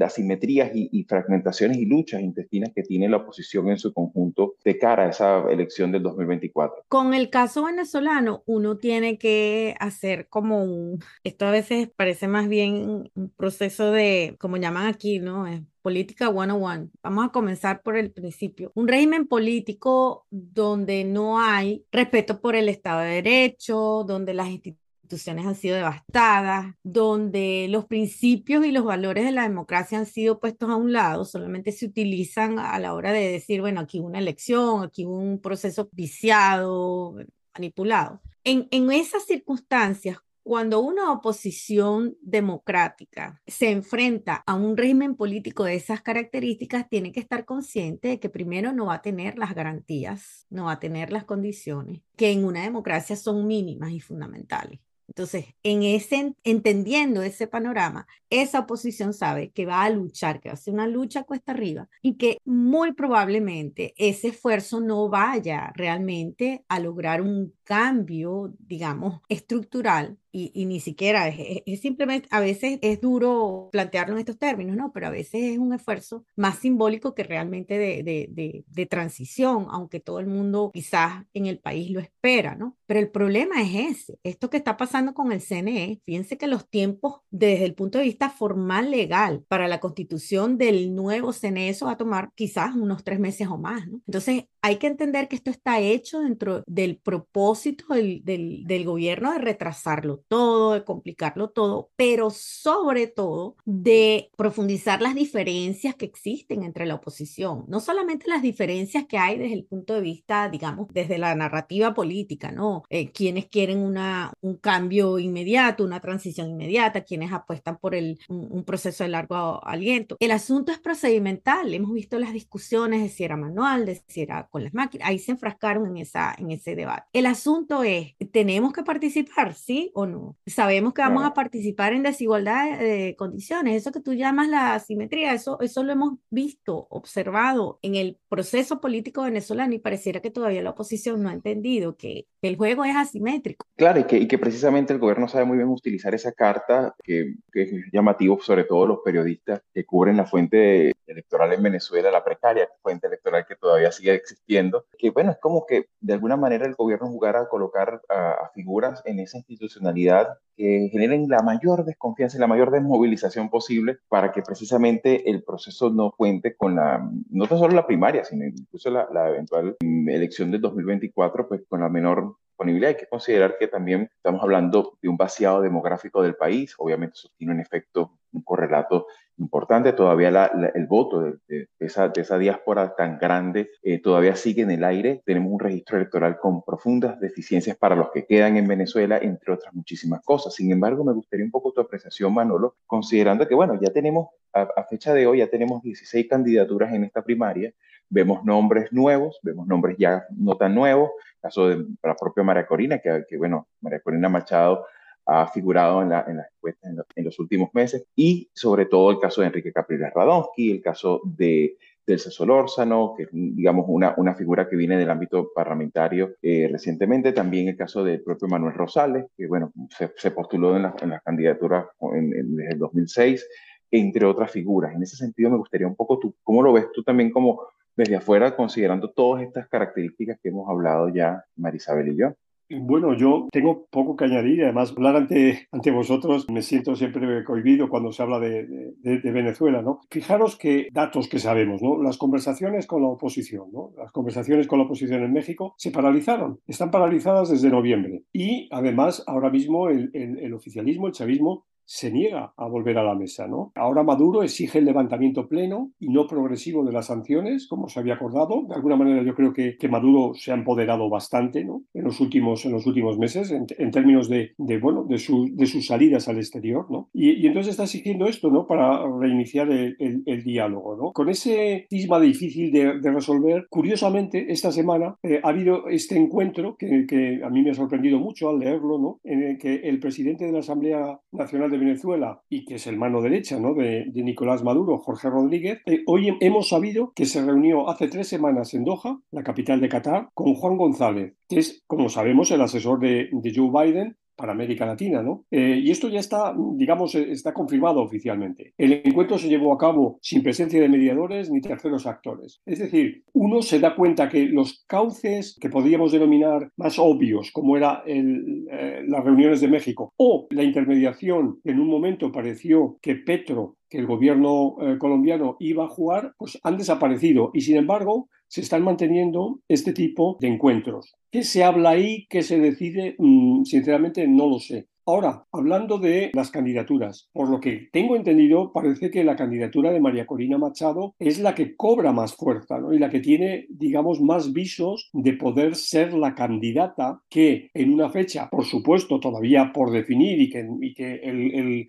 asimetrías 0.00 0.70
y, 0.74 0.88
y, 0.92 1.04
fragmentaciones 1.04 1.78
y 1.78 1.86
luchas 1.86 2.20
intestinas 2.20 2.72
que 2.74 2.82
tiene 2.82 3.08
la 3.08 3.18
oposición 3.18 3.68
en 3.68 3.78
su 3.78 3.92
conjunto 3.92 4.54
de 4.64 4.78
cara 4.78 5.04
a 5.04 5.08
esa 5.08 5.50
elección 5.50 5.92
del 5.92 6.02
2024? 6.02 6.84
Con 6.88 7.14
el 7.14 7.30
caso 7.30 7.64
venezolano, 7.64 8.42
uno 8.54 8.76
tiene 8.78 9.18
que 9.18 9.74
hacer 9.80 10.28
como 10.28 10.62
un, 10.64 11.02
esto 11.24 11.46
a 11.46 11.50
veces 11.50 11.90
parece 11.94 12.28
más 12.28 12.48
bien 12.48 13.10
un 13.14 13.30
proceso 13.30 13.90
de, 13.92 14.36
como 14.38 14.56
llaman 14.56 14.86
aquí, 14.86 15.18
¿no? 15.18 15.46
Es 15.46 15.62
política 15.82 16.30
101. 16.30 16.90
Vamos 17.02 17.26
a 17.26 17.28
comenzar 17.30 17.82
por 17.82 17.96
el 17.96 18.12
principio. 18.12 18.72
Un 18.74 18.88
régimen 18.88 19.26
político 19.26 20.26
donde 20.30 21.04
no 21.04 21.40
hay 21.40 21.84
respeto 21.92 22.40
por 22.40 22.54
el 22.56 22.68
Estado 22.68 23.00
de 23.00 23.22
Derecho, 23.22 24.04
donde 24.06 24.34
las 24.34 24.48
instituciones 24.48 25.46
han 25.46 25.54
sido 25.54 25.76
devastadas, 25.76 26.74
donde 26.82 27.66
los 27.68 27.86
principios 27.86 28.64
y 28.64 28.72
los 28.72 28.84
valores 28.84 29.24
de 29.24 29.32
la 29.32 29.42
democracia 29.42 29.98
han 29.98 30.06
sido 30.06 30.40
puestos 30.40 30.70
a 30.70 30.76
un 30.76 30.92
lado, 30.92 31.24
solamente 31.24 31.72
se 31.72 31.86
utilizan 31.86 32.58
a 32.58 32.78
la 32.78 32.94
hora 32.94 33.12
de 33.12 33.30
decir, 33.30 33.60
bueno, 33.60 33.80
aquí 33.80 34.00
una 34.00 34.18
elección, 34.18 34.84
aquí 34.84 35.04
un 35.04 35.40
proceso 35.40 35.88
viciado, 35.92 37.16
manipulado. 37.54 38.20
En, 38.44 38.68
en 38.70 38.90
esas 38.90 39.24
circunstancias, 39.24 40.18
cuando 40.42 40.80
una 40.80 41.12
oposición 41.12 42.16
democrática 42.20 43.40
se 43.46 43.70
enfrenta 43.70 44.42
a 44.44 44.54
un 44.54 44.76
régimen 44.76 45.14
político 45.14 45.64
de 45.64 45.76
esas 45.76 46.02
características, 46.02 46.88
tiene 46.88 47.12
que 47.12 47.20
estar 47.20 47.44
consciente 47.44 48.08
de 48.08 48.20
que 48.20 48.28
primero 48.28 48.72
no 48.72 48.86
va 48.86 48.94
a 48.94 49.02
tener 49.02 49.38
las 49.38 49.54
garantías, 49.54 50.46
no 50.50 50.64
va 50.64 50.72
a 50.72 50.80
tener 50.80 51.12
las 51.12 51.24
condiciones 51.24 52.00
que 52.16 52.32
en 52.32 52.44
una 52.44 52.62
democracia 52.62 53.14
son 53.14 53.46
mínimas 53.46 53.92
y 53.92 54.00
fundamentales. 54.00 54.80
Entonces, 55.08 55.46
en 55.62 55.82
ese, 55.82 56.34
entendiendo 56.44 57.22
ese 57.22 57.46
panorama, 57.46 58.06
esa 58.30 58.60
oposición 58.60 59.12
sabe 59.12 59.50
que 59.50 59.66
va 59.66 59.82
a 59.82 59.90
luchar, 59.90 60.40
que 60.40 60.48
va 60.48 60.54
a 60.54 60.56
ser 60.56 60.74
una 60.74 60.86
lucha 60.86 61.24
cuesta 61.24 61.52
arriba 61.52 61.88
y 62.00 62.16
que 62.16 62.38
muy 62.44 62.92
probablemente 62.92 63.94
ese 63.96 64.28
esfuerzo 64.28 64.80
no 64.80 65.08
vaya 65.08 65.72
realmente 65.76 66.64
a 66.68 66.80
lograr 66.80 67.20
un 67.20 67.54
cambio, 67.72 68.52
digamos, 68.58 69.22
estructural 69.30 70.18
y, 70.30 70.50
y, 70.54 70.66
ni 70.66 70.80
siquiera 70.80 71.28
es, 71.28 71.62
es, 71.64 71.80
simplemente, 71.80 72.28
a 72.30 72.40
veces 72.40 72.78
es 72.82 73.00
duro 73.00 73.68
plantearlo 73.72 74.14
en 74.14 74.20
estos 74.20 74.38
términos, 74.38 74.76
¿no? 74.76 74.92
Pero 74.92 75.06
a 75.06 75.10
veces 75.10 75.42
es 75.42 75.58
un 75.58 75.72
esfuerzo 75.74 76.24
más 76.36 76.58
simbólico 76.58 77.14
que 77.14 77.22
realmente 77.22 77.78
de, 77.78 78.02
de, 78.02 78.28
de, 78.30 78.64
de, 78.66 78.86
transición, 78.86 79.66
aunque 79.70 80.00
todo 80.00 80.20
el 80.20 80.26
mundo 80.26 80.70
quizás 80.72 81.24
en 81.32 81.46
el 81.46 81.58
país 81.58 81.90
lo 81.90 82.00
espera, 82.00 82.56
¿no? 82.56 82.76
Pero 82.86 83.00
el 83.00 83.10
problema 83.10 83.62
es 83.62 83.74
ese, 83.74 84.18
esto 84.22 84.50
que 84.50 84.58
está 84.58 84.76
pasando 84.76 85.14
con 85.14 85.32
el 85.32 85.40
CNE, 85.40 86.00
fíjense 86.04 86.38
que 86.38 86.46
los 86.46 86.68
tiempos 86.68 87.20
desde 87.30 87.64
el 87.64 87.74
punto 87.74 87.98
de 87.98 88.04
vista 88.04 88.30
formal 88.30 88.90
legal 88.90 89.44
para 89.48 89.68
la 89.68 89.80
constitución 89.80 90.56
del 90.58 90.94
nuevo 90.94 91.32
CNE, 91.32 91.70
eso 91.70 91.86
va 91.86 91.92
a 91.92 91.96
tomar 91.98 92.32
quizás 92.34 92.74
unos 92.74 93.04
tres 93.04 93.18
meses 93.18 93.48
o 93.48 93.58
más, 93.58 93.86
¿no? 93.86 94.00
Entonces, 94.06 94.44
hay 94.62 94.76
que 94.76 94.86
entender 94.86 95.28
que 95.28 95.36
esto 95.36 95.50
está 95.50 95.80
hecho 95.80 96.20
dentro 96.20 96.62
del 96.66 96.96
propósito 96.96 97.61
del, 97.88 98.24
del, 98.24 98.64
del 98.64 98.84
gobierno 98.84 99.32
de 99.32 99.38
retrasarlo 99.38 100.22
todo, 100.28 100.74
de 100.74 100.84
complicarlo 100.84 101.50
todo, 101.50 101.90
pero 101.96 102.30
sobre 102.30 103.06
todo 103.06 103.56
de 103.64 104.30
profundizar 104.36 105.00
las 105.02 105.14
diferencias 105.14 105.94
que 105.94 106.06
existen 106.06 106.62
entre 106.62 106.86
la 106.86 106.94
oposición, 106.94 107.64
no 107.68 107.80
solamente 107.80 108.28
las 108.28 108.42
diferencias 108.42 109.06
que 109.06 109.18
hay 109.18 109.38
desde 109.38 109.54
el 109.54 109.64
punto 109.64 109.94
de 109.94 110.00
vista, 110.00 110.48
digamos, 110.48 110.88
desde 110.92 111.18
la 111.18 111.34
narrativa 111.34 111.94
política, 111.94 112.50
¿no? 112.50 112.82
Eh, 112.90 113.10
quienes 113.10 113.46
quieren 113.46 113.78
una, 113.78 114.32
un 114.40 114.56
cambio 114.56 115.18
inmediato, 115.18 115.84
una 115.84 116.00
transición 116.00 116.50
inmediata, 116.50 117.02
quienes 117.04 117.32
apuestan 117.32 117.78
por 117.78 117.94
el, 117.94 118.18
un, 118.28 118.48
un 118.50 118.64
proceso 118.64 119.04
de 119.04 119.10
largo 119.10 119.64
aliento. 119.64 120.16
El 120.20 120.30
asunto 120.30 120.72
es 120.72 120.78
procedimental, 120.78 121.72
hemos 121.72 121.92
visto 121.92 122.18
las 122.18 122.32
discusiones 122.32 123.02
de 123.02 123.08
si 123.08 123.24
era 123.24 123.36
manual, 123.36 123.86
de 123.86 124.02
si 124.06 124.22
era 124.22 124.48
con 124.48 124.64
las 124.64 124.74
máquinas, 124.74 125.08
ahí 125.08 125.18
se 125.18 125.32
enfrascaron 125.32 125.86
en, 125.86 125.98
esa, 125.98 126.34
en 126.38 126.50
ese 126.50 126.74
debate. 126.74 127.04
El 127.12 127.26
asunto 127.26 127.41
es, 127.84 128.14
¿tenemos 128.32 128.72
que 128.72 128.82
participar, 128.82 129.54
sí 129.54 129.90
o 129.94 130.06
no? 130.06 130.36
Sabemos 130.46 130.94
que 130.94 131.02
vamos 131.02 131.22
claro. 131.22 131.32
a 131.32 131.34
participar 131.34 131.92
en 131.92 132.02
desigualdad 132.02 132.78
de 132.78 133.14
condiciones. 133.16 133.76
Eso 133.76 133.92
que 133.92 134.00
tú 134.00 134.14
llamas 134.14 134.48
la 134.48 134.74
asimetría, 134.74 135.32
eso, 135.32 135.60
eso 135.60 135.82
lo 135.82 135.92
hemos 135.92 136.18
visto, 136.30 136.86
observado 136.90 137.78
en 137.82 137.94
el 137.96 138.18
proceso 138.28 138.80
político 138.80 139.22
venezolano 139.22 139.74
y 139.74 139.78
pareciera 139.78 140.20
que 140.20 140.30
todavía 140.30 140.62
la 140.62 140.70
oposición 140.70 141.22
no 141.22 141.28
ha 141.28 141.32
entendido 141.32 141.96
que 141.96 142.26
el 142.42 142.56
juego 142.56 142.84
es 142.84 142.96
asimétrico. 142.96 143.66
Claro, 143.76 144.00
y 144.00 144.04
que, 144.04 144.18
y 144.18 144.28
que 144.28 144.38
precisamente 144.38 144.92
el 144.92 144.98
gobierno 144.98 145.28
sabe 145.28 145.44
muy 145.44 145.56
bien 145.56 145.68
utilizar 145.68 146.14
esa 146.14 146.32
carta, 146.32 146.94
que, 147.02 147.34
que, 147.52 147.62
es 147.62 147.72
llamativo 147.92 148.40
sobre 148.40 148.64
todo 148.64 148.86
los 148.86 148.98
periodistas 149.04 149.62
que 149.72 149.84
cubren 149.84 150.16
la 150.16 150.26
fuente 150.26 150.92
electoral 151.06 151.52
en 151.52 151.62
Venezuela, 151.62 152.10
la 152.10 152.24
precaria 152.24 152.68
fuente 152.82 153.06
electoral 153.06 153.21
que 153.46 153.56
todavía 153.56 153.92
sigue 153.92 154.14
existiendo, 154.14 154.84
que 154.98 155.10
bueno, 155.10 155.32
es 155.32 155.38
como 155.38 155.66
que 155.66 155.86
de 156.00 156.12
alguna 156.12 156.36
manera 156.36 156.66
el 156.66 156.74
gobierno 156.74 157.08
jugara 157.08 157.40
a 157.40 157.48
colocar 157.48 158.02
a, 158.08 158.32
a 158.32 158.50
figuras 158.50 159.02
en 159.04 159.20
esa 159.20 159.38
institucionalidad 159.38 160.38
que 160.56 160.88
generen 160.92 161.28
la 161.28 161.42
mayor 161.42 161.84
desconfianza 161.84 162.36
y 162.36 162.40
la 162.40 162.46
mayor 162.46 162.70
desmovilización 162.70 163.48
posible 163.48 163.98
para 164.08 164.32
que 164.32 164.42
precisamente 164.42 165.30
el 165.30 165.42
proceso 165.42 165.90
no 165.90 166.12
cuente 166.12 166.54
con 166.54 166.76
la, 166.76 167.08
no 167.30 167.46
tan 167.46 167.58
solo 167.58 167.74
la 167.74 167.86
primaria, 167.86 168.24
sino 168.24 168.44
incluso 168.44 168.90
la, 168.90 169.08
la 169.12 169.28
eventual 169.30 169.76
elección 169.80 170.50
del 170.50 170.60
2024, 170.60 171.48
pues 171.48 171.62
con 171.68 171.80
la 171.80 171.88
menor. 171.88 172.36
Hay 172.64 172.94
que 172.94 173.08
considerar 173.08 173.56
que 173.58 173.66
también 173.66 174.08
estamos 174.14 174.40
hablando 174.40 174.96
de 175.02 175.08
un 175.08 175.16
vaciado 175.16 175.60
demográfico 175.62 176.22
del 176.22 176.36
país, 176.36 176.76
obviamente 176.78 177.14
eso 177.16 177.28
tiene 177.36 177.54
un 177.54 177.60
efecto, 177.60 178.12
un 178.32 178.42
correlato 178.42 179.06
importante, 179.38 179.92
todavía 179.92 180.50
el 180.74 180.86
voto 180.86 181.20
de, 181.20 181.68
esa, 181.78 182.08
de, 182.08 182.20
esa, 182.20 182.38
diáspora 182.38 182.94
tan 182.94 183.18
grande 183.18 183.70
eh, 183.82 184.00
todavía 184.00 184.36
sigue 184.36 184.62
en 184.62 184.70
el 184.70 184.84
aire. 184.84 185.22
Tenemos 185.24 185.52
un 185.52 185.60
registro 185.60 185.96
electoral 185.96 186.38
con 186.38 186.62
profundas 186.62 187.18
deficiencias 187.20 187.76
para 187.76 187.96
los 187.96 188.10
que 188.10 188.26
quedan 188.26 188.56
en 188.56 188.68
Venezuela, 188.68 189.18
entre 189.18 189.52
otras 189.52 189.74
muchísimas 189.74 190.22
cosas. 190.22 190.54
Sin 190.54 190.70
embargo, 190.70 191.04
me 191.04 191.12
gustaría 191.12 191.44
un 191.44 191.50
poco 191.50 191.72
tu 191.72 191.80
apreciación, 191.80 192.32
Manolo, 192.34 192.76
considerando 192.86 193.46
que, 193.48 193.54
bueno, 193.54 193.78
ya 193.80 193.92
tenemos, 193.92 194.28
a, 194.52 194.68
a 194.76 194.84
fecha 194.84 195.14
de 195.14 195.26
hoy, 195.26 195.38
ya 195.38 195.48
tenemos 195.48 195.82
16 195.82 196.28
candidaturas 196.28 196.92
en 196.92 197.04
esta 197.04 197.22
primaria, 197.22 197.72
vemos 198.08 198.44
nombres 198.44 198.92
nuevos, 198.92 199.40
vemos 199.42 199.66
nombres 199.66 199.96
ya 199.98 200.24
no 200.36 200.56
tan 200.56 200.74
nuevos, 200.74 201.10
caso 201.40 201.68
de 201.68 201.84
la 202.02 202.14
propia 202.14 202.44
María 202.44 202.66
Corina, 202.66 202.98
que, 202.98 203.24
que 203.28 203.38
bueno, 203.38 203.68
María 203.80 204.00
Corina 204.00 204.28
Machado 204.28 204.84
ha 205.26 205.46
figurado 205.46 206.02
en, 206.02 206.10
la, 206.10 206.24
en 206.26 206.38
las 206.38 206.46
encuestas 206.52 206.90
en, 206.90 206.96
lo, 206.96 207.04
en, 207.14 207.24
los 207.24 207.38
últimos 207.38 207.70
meses, 207.74 208.04
y 208.16 208.50
sobre 208.52 208.86
todo 208.86 209.10
el 209.10 209.18
caso 209.18 209.40
de 209.40 209.48
Enrique 209.48 209.72
Capriles 209.72 210.12
Radonsky, 210.14 210.70
el 210.70 210.82
caso 210.82 211.20
de 211.24 211.76
del 212.06 212.18
Solórzano, 212.18 213.14
que 213.16 213.24
es, 213.24 213.28
digamos, 213.32 213.86
una, 213.88 214.14
una 214.16 214.34
figura 214.34 214.68
que 214.68 214.76
viene 214.76 214.96
del 214.96 215.10
ámbito 215.10 215.52
parlamentario 215.54 216.34
eh, 216.42 216.68
recientemente. 216.70 217.32
También 217.32 217.68
el 217.68 217.76
caso 217.76 218.02
del 218.02 218.22
propio 218.22 218.48
Manuel 218.48 218.74
Rosales, 218.74 219.26
que, 219.36 219.46
bueno, 219.46 219.72
se, 220.16 220.30
postuló 220.30 220.76
en, 220.76 220.82
las 220.82 221.22
candidaturas 221.22 221.86
en, 222.12 222.56
desde 222.56 222.72
el 222.72 222.78
2006, 222.78 223.46
entre 223.90 224.26
otras 224.26 224.50
figuras. 224.50 224.94
En 224.94 225.02
ese 225.02 225.16
sentido, 225.16 225.50
me 225.50 225.58
gustaría 225.58 225.86
un 225.86 225.96
poco, 225.96 226.18
tú, 226.18 226.34
¿cómo 226.42 226.62
lo 226.62 226.72
ves 226.72 226.86
tú 226.92 227.02
también 227.02 227.30
como 227.30 227.62
desde 227.94 228.16
afuera, 228.16 228.56
considerando 228.56 229.10
todas 229.10 229.42
estas 229.42 229.68
características 229.68 230.38
que 230.42 230.48
hemos 230.48 230.68
hablado 230.68 231.08
ya, 231.08 231.44
Marisabel 231.56 232.08
y 232.08 232.16
yo? 232.16 232.34
Bueno, 232.80 233.16
yo 233.16 233.48
tengo 233.50 233.86
poco 233.90 234.16
que 234.16 234.24
añadir. 234.24 234.64
Además, 234.64 234.92
hablar 234.92 235.16
ante, 235.16 235.68
ante 235.70 235.90
vosotros 235.90 236.46
me 236.50 236.62
siento 236.62 236.96
siempre 236.96 237.44
cohibido 237.44 237.88
cuando 237.88 238.12
se 238.12 238.22
habla 238.22 238.38
de, 238.38 238.92
Venezuela, 239.02 239.82
¿no? 239.82 240.00
Fijaros 240.10 240.56
que 240.56 240.88
datos 240.92 241.28
que 241.28 241.38
sabemos, 241.38 241.82
¿no? 241.82 242.02
Las 242.02 242.18
conversaciones 242.18 242.86
con 242.86 243.02
la 243.02 243.08
oposición, 243.08 243.70
¿no? 243.72 243.92
Las 243.96 244.12
conversaciones 244.12 244.66
con 244.66 244.78
la 244.78 244.86
oposición 244.86 245.22
en 245.22 245.32
México 245.32 245.74
se 245.76 245.90
paralizaron. 245.90 246.60
Están 246.66 246.90
paralizadas 246.90 247.50
desde 247.50 247.70
noviembre. 247.70 248.22
Y 248.32 248.68
además, 248.70 249.22
ahora 249.26 249.50
mismo 249.50 249.88
el, 249.88 250.10
el 250.14 250.54
oficialismo, 250.54 251.06
el 251.06 251.12
chavismo, 251.12 251.64
se 251.84 252.10
niega 252.10 252.52
a 252.56 252.66
volver 252.66 252.98
a 252.98 253.04
la 253.04 253.14
mesa. 253.14 253.46
¿no? 253.46 253.72
Ahora 253.74 254.02
Maduro 254.02 254.42
exige 254.42 254.78
el 254.78 254.84
levantamiento 254.84 255.48
pleno 255.48 255.92
y 255.98 256.08
no 256.08 256.26
progresivo 256.26 256.84
de 256.84 256.92
las 256.92 257.06
sanciones, 257.06 257.66
como 257.66 257.88
se 257.88 258.00
había 258.00 258.14
acordado. 258.14 258.64
De 258.68 258.74
alguna 258.74 258.96
manera 258.96 259.22
yo 259.22 259.34
creo 259.34 259.52
que, 259.52 259.76
que 259.76 259.88
Maduro 259.88 260.34
se 260.34 260.52
ha 260.52 260.54
empoderado 260.54 261.08
bastante 261.08 261.64
¿no? 261.64 261.82
en, 261.94 262.04
los 262.04 262.20
últimos, 262.20 262.64
en 262.64 262.72
los 262.72 262.86
últimos 262.86 263.18
meses 263.18 263.50
en, 263.50 263.90
términos 263.90 264.28
de, 264.28 264.52
de, 264.56 264.78
bueno, 264.78 265.04
de, 265.04 265.18
su, 265.18 265.48
de 265.52 265.66
sus 265.66 265.86
salidas 265.86 266.28
al 266.28 266.38
exterior. 266.38 266.86
¿no? 266.90 267.08
Y, 267.12 267.46
entonces 267.46 267.72
está 267.72 267.84
exigiendo 267.84 268.26
esto 268.26 268.50
¿no? 268.50 268.66
para 268.66 269.02
reiniciar 269.20 269.70
el, 269.70 270.42
diálogo. 270.44 270.96
¿no? 270.96 271.12
Con 271.12 271.28
ese 271.28 271.86
tisma 271.88 272.18
difícil 272.18 272.72
de, 272.72 272.98
de 273.00 273.10
resolver, 273.10 273.66
curiosamente, 273.68 274.52
esta 274.52 274.72
semana 274.72 275.16
eh, 275.22 275.40
ha 275.42 275.48
habido 275.48 275.88
este 275.88 276.16
encuentro 276.16 276.76
que, 276.76 277.06
que, 277.06 277.40
a 277.44 277.50
mí 277.50 277.62
me 277.62 277.70
ha 277.70 277.74
sorprendido 277.74 278.18
mucho 278.18 278.48
al 278.48 278.58
leerlo, 278.58 278.98
¿no? 278.98 279.20
en 279.24 279.42
el 279.42 279.58
que 279.58 279.74
el 279.74 280.00
presidente 280.00 280.46
de 280.46 280.52
la 280.52 280.60
Asamblea 280.60 281.20
Nacional 281.32 281.71
de 281.72 281.78
Venezuela 281.78 282.42
y 282.48 282.64
que 282.64 282.76
es 282.76 282.86
el 282.86 282.96
mano 282.96 283.20
derecha 283.20 283.58
¿no? 283.58 283.74
de, 283.74 284.10
Nicolás 284.14 284.62
Maduro, 284.62 284.98
Jorge 284.98 285.28
Rodríguez, 285.28 285.80
eh, 285.86 286.02
hoy 286.06 286.36
hemos 286.40 286.68
sabido 286.68 287.12
que 287.14 287.26
se 287.26 287.44
reunió 287.44 287.88
hace 287.88 288.08
tres 288.08 288.28
semanas 288.28 288.72
en 288.74 288.84
Doha, 288.84 289.18
la 289.32 289.42
capital 289.42 289.80
de 289.80 289.88
Qatar, 289.88 290.28
con 290.34 290.54
Juan 290.54 290.76
González, 290.76 291.34
que 291.48 291.58
es, 291.58 291.82
como 291.86 292.08
sabemos, 292.08 292.50
el 292.50 292.60
asesor 292.60 293.00
de, 293.00 293.28
de 293.32 293.52
Joe 293.54 293.70
Biden 293.70 294.16
para 294.36 294.52
América 294.52 294.86
Latina, 294.86 295.22
¿no? 295.22 295.44
Eh, 295.50 295.80
y 295.82 295.90
esto 295.90 296.08
ya 296.08 296.20
está, 296.20 296.54
digamos, 296.74 297.14
eh, 297.14 297.30
está 297.30 297.52
confirmado 297.52 298.00
oficialmente. 298.00 298.74
El 298.76 299.02
encuentro 299.04 299.38
se 299.38 299.48
llevó 299.48 299.72
a 299.72 299.78
cabo 299.78 300.18
sin 300.22 300.42
presencia 300.42 300.80
de 300.80 300.88
mediadores 300.88 301.50
ni 301.50 301.60
terceros 301.60 302.06
actores. 302.06 302.60
Es 302.66 302.78
decir, 302.78 303.24
uno 303.32 303.62
se 303.62 303.78
da 303.78 303.94
cuenta 303.94 304.28
que 304.28 304.46
los 304.46 304.84
cauces 304.86 305.56
que 305.60 305.70
podríamos 305.70 306.12
denominar 306.12 306.70
más 306.76 306.98
obvios, 306.98 307.50
como 307.52 307.76
era 307.76 308.02
eh, 308.06 309.02
las 309.06 309.24
reuniones 309.24 309.60
de 309.60 309.68
México, 309.68 310.12
o 310.16 310.46
la 310.50 310.62
intermediación 310.62 311.60
en 311.64 311.80
un 311.80 311.88
momento 311.88 312.32
pareció 312.32 312.98
que 313.00 313.16
Petro 313.16 313.76
que 313.92 313.98
el 313.98 314.06
gobierno 314.06 314.74
colombiano 314.98 315.56
iba 315.60 315.84
a 315.84 315.88
jugar, 315.88 316.32
pues 316.38 316.58
han 316.62 316.78
desaparecido. 316.78 317.50
Y 317.52 317.60
sin 317.60 317.76
embargo, 317.76 318.30
se 318.48 318.62
están 318.62 318.82
manteniendo 318.82 319.60
este 319.68 319.92
tipo 319.92 320.38
de 320.40 320.48
encuentros. 320.48 321.14
¿Qué 321.30 321.42
se 321.42 321.62
habla 321.62 321.90
ahí? 321.90 322.26
¿Qué 322.30 322.42
se 322.42 322.58
decide? 322.58 323.16
Mm, 323.18 323.64
sinceramente 323.64 324.26
no 324.26 324.46
lo 324.46 324.58
sé. 324.58 324.88
Ahora, 325.04 325.46
hablando 325.50 325.98
de 325.98 326.30
las 326.32 326.50
candidaturas, 326.52 327.28
por 327.32 327.48
lo 327.48 327.60
que 327.60 327.88
tengo 327.92 328.14
entendido, 328.14 328.72
parece 328.72 329.10
que 329.10 329.24
la 329.24 329.34
candidatura 329.34 329.90
de 329.90 330.00
María 330.00 330.26
Corina 330.26 330.58
Machado 330.58 331.14
es 331.18 331.40
la 331.40 331.56
que 331.56 331.74
cobra 331.74 332.12
más 332.12 332.36
fuerza 332.36 332.78
¿no? 332.78 332.92
y 332.92 332.98
la 333.00 333.10
que 333.10 333.18
tiene, 333.18 333.66
digamos, 333.68 334.20
más 334.20 334.52
visos 334.52 335.10
de 335.12 335.32
poder 335.32 335.74
ser 335.74 336.14
la 336.14 336.36
candidata 336.36 337.20
que 337.28 337.70
en 337.74 337.92
una 337.92 338.10
fecha, 338.10 338.48
por 338.48 338.64
supuesto, 338.64 339.18
todavía 339.18 339.72
por 339.74 339.90
definir 339.90 340.40
y 340.40 340.50
que, 340.50 341.20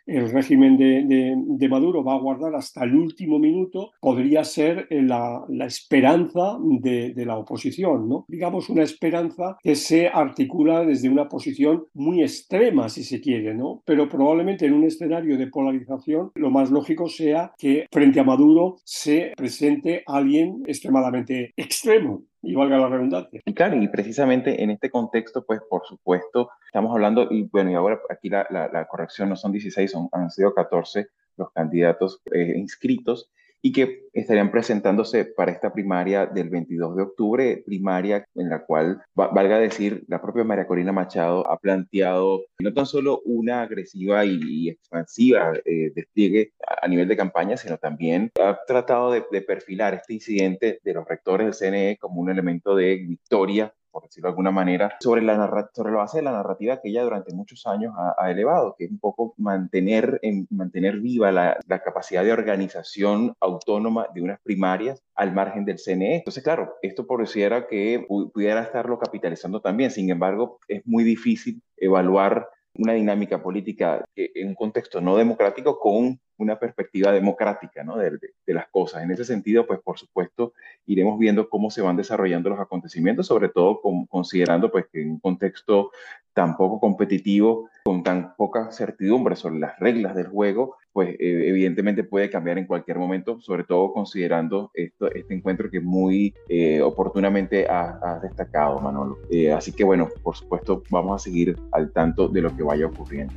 el, 0.07 0.31
régimen 0.31 0.77
de, 0.77 1.67
Maduro 1.69 2.03
va 2.03 2.13
a 2.13 2.19
guardar 2.19 2.55
hasta 2.55 2.83
el 2.83 2.95
último 2.95 3.39
minuto, 3.39 3.91
podría 3.99 4.43
ser 4.43 4.87
la, 4.89 5.43
la 5.49 5.65
esperanza 5.65 6.57
de, 6.61 7.13
de 7.13 7.25
la 7.25 7.37
oposición, 7.37 8.07
¿no? 8.07 8.25
Digamos, 8.27 8.69
una 8.69 8.83
esperanza 8.83 9.57
que 9.61 9.75
se 9.75 10.07
articula 10.07 10.85
desde 10.85 11.09
una 11.09 11.27
posición 11.27 11.85
muy 11.93 12.21
extrema, 12.21 12.89
si 12.89 13.02
se 13.03 13.21
quiere, 13.21 13.53
¿no? 13.53 13.81
Pero 13.85 14.09
probablemente 14.09 14.65
en 14.65 14.73
un 14.73 14.83
escenario 14.83 15.37
de 15.37 15.47
polarización 15.47 16.31
lo 16.35 16.49
más 16.49 16.71
lógico 16.71 17.07
sea 17.07 17.53
que 17.57 17.87
frente 17.91 18.19
a 18.19 18.23
Maduro 18.23 18.77
se 18.83 19.33
presente 19.35 20.03
alguien 20.05 20.63
extremadamente 20.65 21.53
extremo, 21.57 22.23
y 22.43 22.55
valga 22.55 22.77
la 22.77 22.89
redundancia. 22.89 23.41
Y 23.45 23.53
claro, 23.53 23.81
y 23.81 23.87
precisamente 23.87 24.61
en 24.61 24.69
este 24.69 24.89
contexto, 24.89 25.45
pues 25.45 25.61
por 25.69 25.85
supuesto, 25.85 26.49
estamos 26.65 26.91
hablando, 26.91 27.27
y 27.31 27.43
bueno, 27.43 27.71
y 27.71 27.73
ahora 27.73 27.99
aquí 28.09 28.29
la, 28.29 28.45
la, 28.51 28.85
corrección 28.85 29.29
no 29.29 29.35
son 29.35 29.53
16, 29.53 29.89
son, 29.89 30.09
han 30.11 30.29
sido 30.29 30.53
14 30.53 31.07
los 31.37 31.51
candidatos 31.51 32.21
eh, 32.31 32.53
inscritos, 32.57 33.31
y 33.65 33.71
que 33.71 34.03
estarían 34.11 34.51
presentándose 34.51 35.23
para 35.23 35.53
esta 35.53 35.71
primaria 35.71 36.25
del 36.25 36.49
22 36.49 36.97
de 36.97 37.03
octubre, 37.03 37.63
primaria 37.65 38.27
en 38.35 38.49
la 38.49 38.65
cual, 38.65 39.01
valga 39.15 39.57
decir, 39.57 40.03
la 40.09 40.21
propia 40.21 40.43
María 40.43 40.67
Corina 40.67 40.91
Machado 40.91 41.49
ha 41.49 41.57
planteado 41.57 42.43
no 42.59 42.73
tan 42.73 42.85
solo 42.85 43.21
una 43.23 43.61
agresiva 43.61 44.25
y, 44.25 44.69
expansiva 44.69 45.53
eh, 45.63 45.91
despliegue 45.95 46.51
a, 46.81 46.87
nivel 46.89 47.07
de 47.07 47.15
campaña, 47.15 47.55
sino 47.55 47.77
también 47.77 48.31
ha 48.39 48.59
tratado 48.67 49.11
de, 49.11 49.23
de 49.31 49.41
perfilar 49.41 49.93
este 49.93 50.13
incidente 50.13 50.79
de 50.83 50.93
los 50.93 51.07
rectores 51.07 51.59
del 51.59 51.71
CNE 51.71 51.97
como 51.97 52.19
un 52.19 52.29
elemento 52.29 52.75
de 52.75 52.97
victoria 52.97 53.73
por 53.93 54.03
decirlo 54.03 54.27
de 54.27 54.31
alguna 54.31 54.51
manera, 54.51 54.97
sobre 54.99 55.21
la, 55.21 55.69
sobre 55.71 55.91
la 55.91 55.99
base 55.99 56.17
de 56.17 56.23
la 56.23 56.31
narrativa 56.31 56.81
que 56.81 56.89
ella 56.89 57.03
durante 57.03 57.33
muchos 57.33 57.65
años 57.67 57.93
ha, 58.17 58.31
elevado, 58.31 58.75
que 58.77 58.85
es 58.85 58.91
un 58.91 58.99
poco 58.99 59.35
mantener, 59.37 60.19
en, 60.23 60.47
mantener 60.49 60.99
viva 60.99 61.31
la, 61.31 61.57
la, 61.67 61.83
capacidad 61.83 62.23
de 62.23 62.33
organización 62.33 63.35
autónoma 63.39 64.07
de 64.13 64.21
unas 64.21 64.41
primarias 64.41 65.03
al 65.15 65.33
margen 65.33 65.63
del 65.63 65.77
CNE. 65.77 66.15
Entonces, 66.17 66.43
claro, 66.43 66.73
esto 66.81 67.05
pareciera 67.05 67.67
que 67.67 68.03
pudiera 68.07 68.63
estarlo 68.63 68.97
capitalizando 68.97 69.61
también, 69.61 69.91
sin 69.91 70.09
embargo, 70.09 70.59
es 70.67 70.81
muy 70.85 71.03
difícil 71.03 71.61
evaluar 71.77 72.49
una 72.75 72.93
dinámica 72.93 73.43
política 73.43 74.03
en 74.15 74.47
un 74.47 74.55
contexto 74.55 74.99
no 74.99 75.15
democrático 75.15 75.79
con 75.79 76.19
una 76.37 76.59
perspectiva 76.59 77.11
democrática 77.11 77.83
¿no? 77.83 77.97
de, 77.97 78.19
las 78.47 78.67
cosas. 78.69 79.03
En 79.03 79.11
ese 79.11 79.25
sentido, 79.25 79.65
pues 79.65 79.79
por 79.81 79.97
supuesto, 79.97 80.53
iremos 80.85 81.17
viendo 81.19 81.49
cómo 81.49 81.69
se 81.69 81.81
van 81.81 81.97
desarrollando 81.97 82.49
los 82.49 82.59
acontecimientos, 82.59 83.27
sobre 83.27 83.49
todo 83.49 83.81
considerando 84.09 84.71
pues, 84.71 84.85
que 84.91 85.01
en 85.01 85.11
un 85.11 85.19
contexto 85.19 85.91
tan 86.33 86.57
poco 86.57 86.79
competitivo, 86.79 87.69
con 87.83 88.03
tan 88.03 88.35
poca 88.35 88.71
certidumbre 88.71 89.35
sobre 89.35 89.59
las 89.59 89.77
reglas 89.79 90.15
del 90.15 90.27
juego, 90.27 90.77
pues 90.91 91.09
eh, 91.09 91.17
evidentemente 91.19 92.03
puede 92.03 92.29
cambiar 92.29 92.57
en 92.57 92.65
cualquier 92.65 92.97
momento, 92.97 93.39
sobre 93.39 93.63
todo 93.63 93.93
considerando 93.93 94.71
esto, 94.73 95.11
este 95.11 95.33
encuentro 95.33 95.69
que 95.69 95.79
muy 95.79 96.33
eh, 96.49 96.81
oportunamente 96.81 97.67
ha, 97.69 98.19
destacado 98.21 98.79
Manolo. 98.79 99.17
Eh, 99.29 99.51
así 99.51 99.71
que 99.73 99.83
bueno, 99.83 100.07
por 100.21 100.35
supuesto, 100.35 100.83
vamos 100.89 101.21
a 101.21 101.23
seguir 101.23 101.57
al 101.71 101.91
tanto 101.91 102.27
de 102.27 102.41
lo 102.41 102.55
que 102.55 102.63
vaya 102.63 102.85
ocurriendo. 102.85 103.33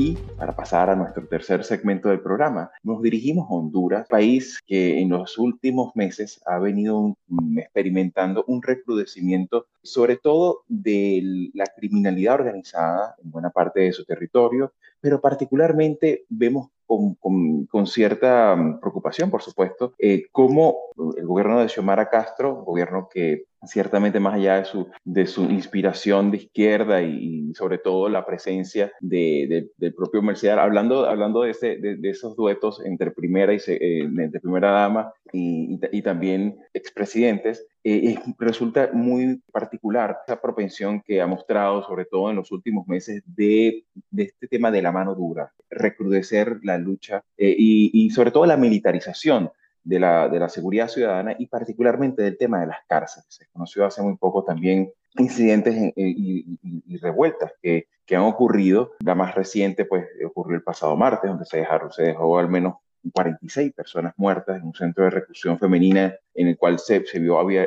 Y 0.00 0.16
para 0.38 0.56
pasar 0.56 0.88
a 0.88 0.96
nuestro 0.96 1.28
tercer 1.28 1.62
segmento 1.62 2.08
del 2.08 2.22
programa, 2.22 2.70
nos 2.82 3.02
dirigimos 3.02 3.50
a 3.50 3.52
Honduras, 3.52 4.08
país 4.08 4.58
que 4.66 4.98
en 4.98 5.10
los 5.10 5.36
últimos 5.36 5.94
meses 5.94 6.40
ha 6.46 6.58
venido 6.58 7.18
experimentando 7.54 8.42
un 8.46 8.62
recrudecimiento, 8.62 9.66
sobre 9.82 10.16
todo 10.16 10.62
de 10.68 11.50
la 11.52 11.66
criminalidad 11.66 12.36
organizada 12.36 13.14
en 13.22 13.30
buena 13.30 13.50
parte 13.50 13.80
de 13.80 13.92
su 13.92 14.06
territorio, 14.06 14.72
pero 15.02 15.20
particularmente 15.20 16.24
vemos 16.30 16.70
con, 17.68 17.86
cierta 17.86 18.56
preocupación, 18.80 19.30
por 19.30 19.42
supuesto, 19.42 19.94
eh, 19.98 20.26
cómo 20.32 20.76
el 21.16 21.26
gobierno 21.26 21.60
de 21.60 21.68
Xiomara 21.68 22.08
Castro, 22.08 22.64
gobierno 22.64 23.08
que 23.12 23.44
ciertamente 23.66 24.20
más 24.20 24.34
allá 24.34 24.64
de 25.04 25.26
su, 25.26 25.44
inspiración 25.44 26.30
de 26.30 26.38
izquierda 26.38 27.02
y, 27.02 27.52
sobre 27.54 27.78
todo 27.78 28.08
la 28.08 28.24
presencia 28.24 28.92
de, 29.00 29.68
del 29.76 29.94
propio 29.94 30.22
Mercedes, 30.22 30.58
hablando, 30.58 31.06
hablando 31.06 31.42
de, 31.42 31.52
esos 32.02 32.36
duetos 32.36 32.82
entre 32.84 33.10
primera, 33.10 33.52
y, 33.52 33.58
eh, 33.66 34.00
entre 34.02 34.40
primera 34.40 34.70
dama 34.70 35.12
y, 35.32 35.78
y, 35.92 36.02
también 36.02 36.58
expresidentes, 36.72 37.66
eh, 37.82 38.18
resulta 38.38 38.90
muy 38.92 39.42
particular 39.52 40.18
esa 40.26 40.40
propensión 40.40 41.00
que 41.00 41.20
ha 41.20 41.26
mostrado, 41.26 41.82
sobre 41.82 42.04
todo 42.04 42.30
en 42.30 42.36
los 42.36 42.52
últimos 42.52 42.86
meses, 42.86 43.22
de, 43.26 43.84
de 44.10 44.22
este 44.24 44.48
tema 44.48 44.70
de 44.70 44.82
la 44.82 44.92
mano 44.92 45.14
dura, 45.14 45.52
recrudecer 45.70 46.60
la 46.62 46.78
lucha 46.78 47.24
eh, 47.36 47.54
y, 47.56 47.90
y 47.92 48.10
sobre 48.10 48.30
todo 48.30 48.46
la 48.46 48.56
militarización 48.56 49.50
de 49.82 49.98
la, 49.98 50.28
de 50.28 50.38
la 50.38 50.48
seguridad 50.48 50.88
ciudadana 50.88 51.34
y 51.38 51.46
particularmente 51.46 52.22
del 52.22 52.36
tema 52.36 52.60
de 52.60 52.66
las 52.66 52.78
cárceles. 52.86 53.26
Se 53.28 53.46
conoció 53.52 53.86
hace 53.86 54.02
muy 54.02 54.16
poco 54.16 54.44
también 54.44 54.92
incidentes 55.16 55.92
y, 55.96 56.98
revueltas 56.98 57.52
que, 57.62 57.88
que, 58.04 58.16
han 58.16 58.22
ocurrido. 58.22 58.92
La 59.04 59.14
más 59.14 59.34
reciente, 59.34 59.84
pues, 59.84 60.06
ocurrió 60.26 60.56
el 60.56 60.62
pasado 60.62 60.96
martes, 60.96 61.30
donde 61.30 61.46
se, 61.46 61.58
dejaron, 61.58 61.90
se 61.92 62.02
dejó 62.02 62.38
al 62.38 62.48
menos 62.48 62.74
46 63.12 63.72
personas 63.72 64.14
muertas 64.16 64.58
en 64.58 64.64
un 64.64 64.74
centro 64.74 65.04
de 65.04 65.10
reclusión 65.10 65.58
femenina 65.58 66.14
en 66.34 66.48
el 66.48 66.56
cual 66.56 66.78
se, 66.78 67.04
se 67.06 67.18
vio, 67.18 67.38
había, 67.38 67.66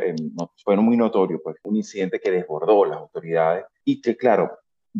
fue 0.63 0.75
muy 0.77 0.97
notorio, 0.97 1.41
pues, 1.43 1.57
un 1.63 1.75
incidente 1.75 2.19
que 2.19 2.31
desbordó 2.31 2.85
las 2.85 2.97
autoridades 2.97 3.65
y 3.83 4.01
que, 4.01 4.15
claro, 4.15 4.51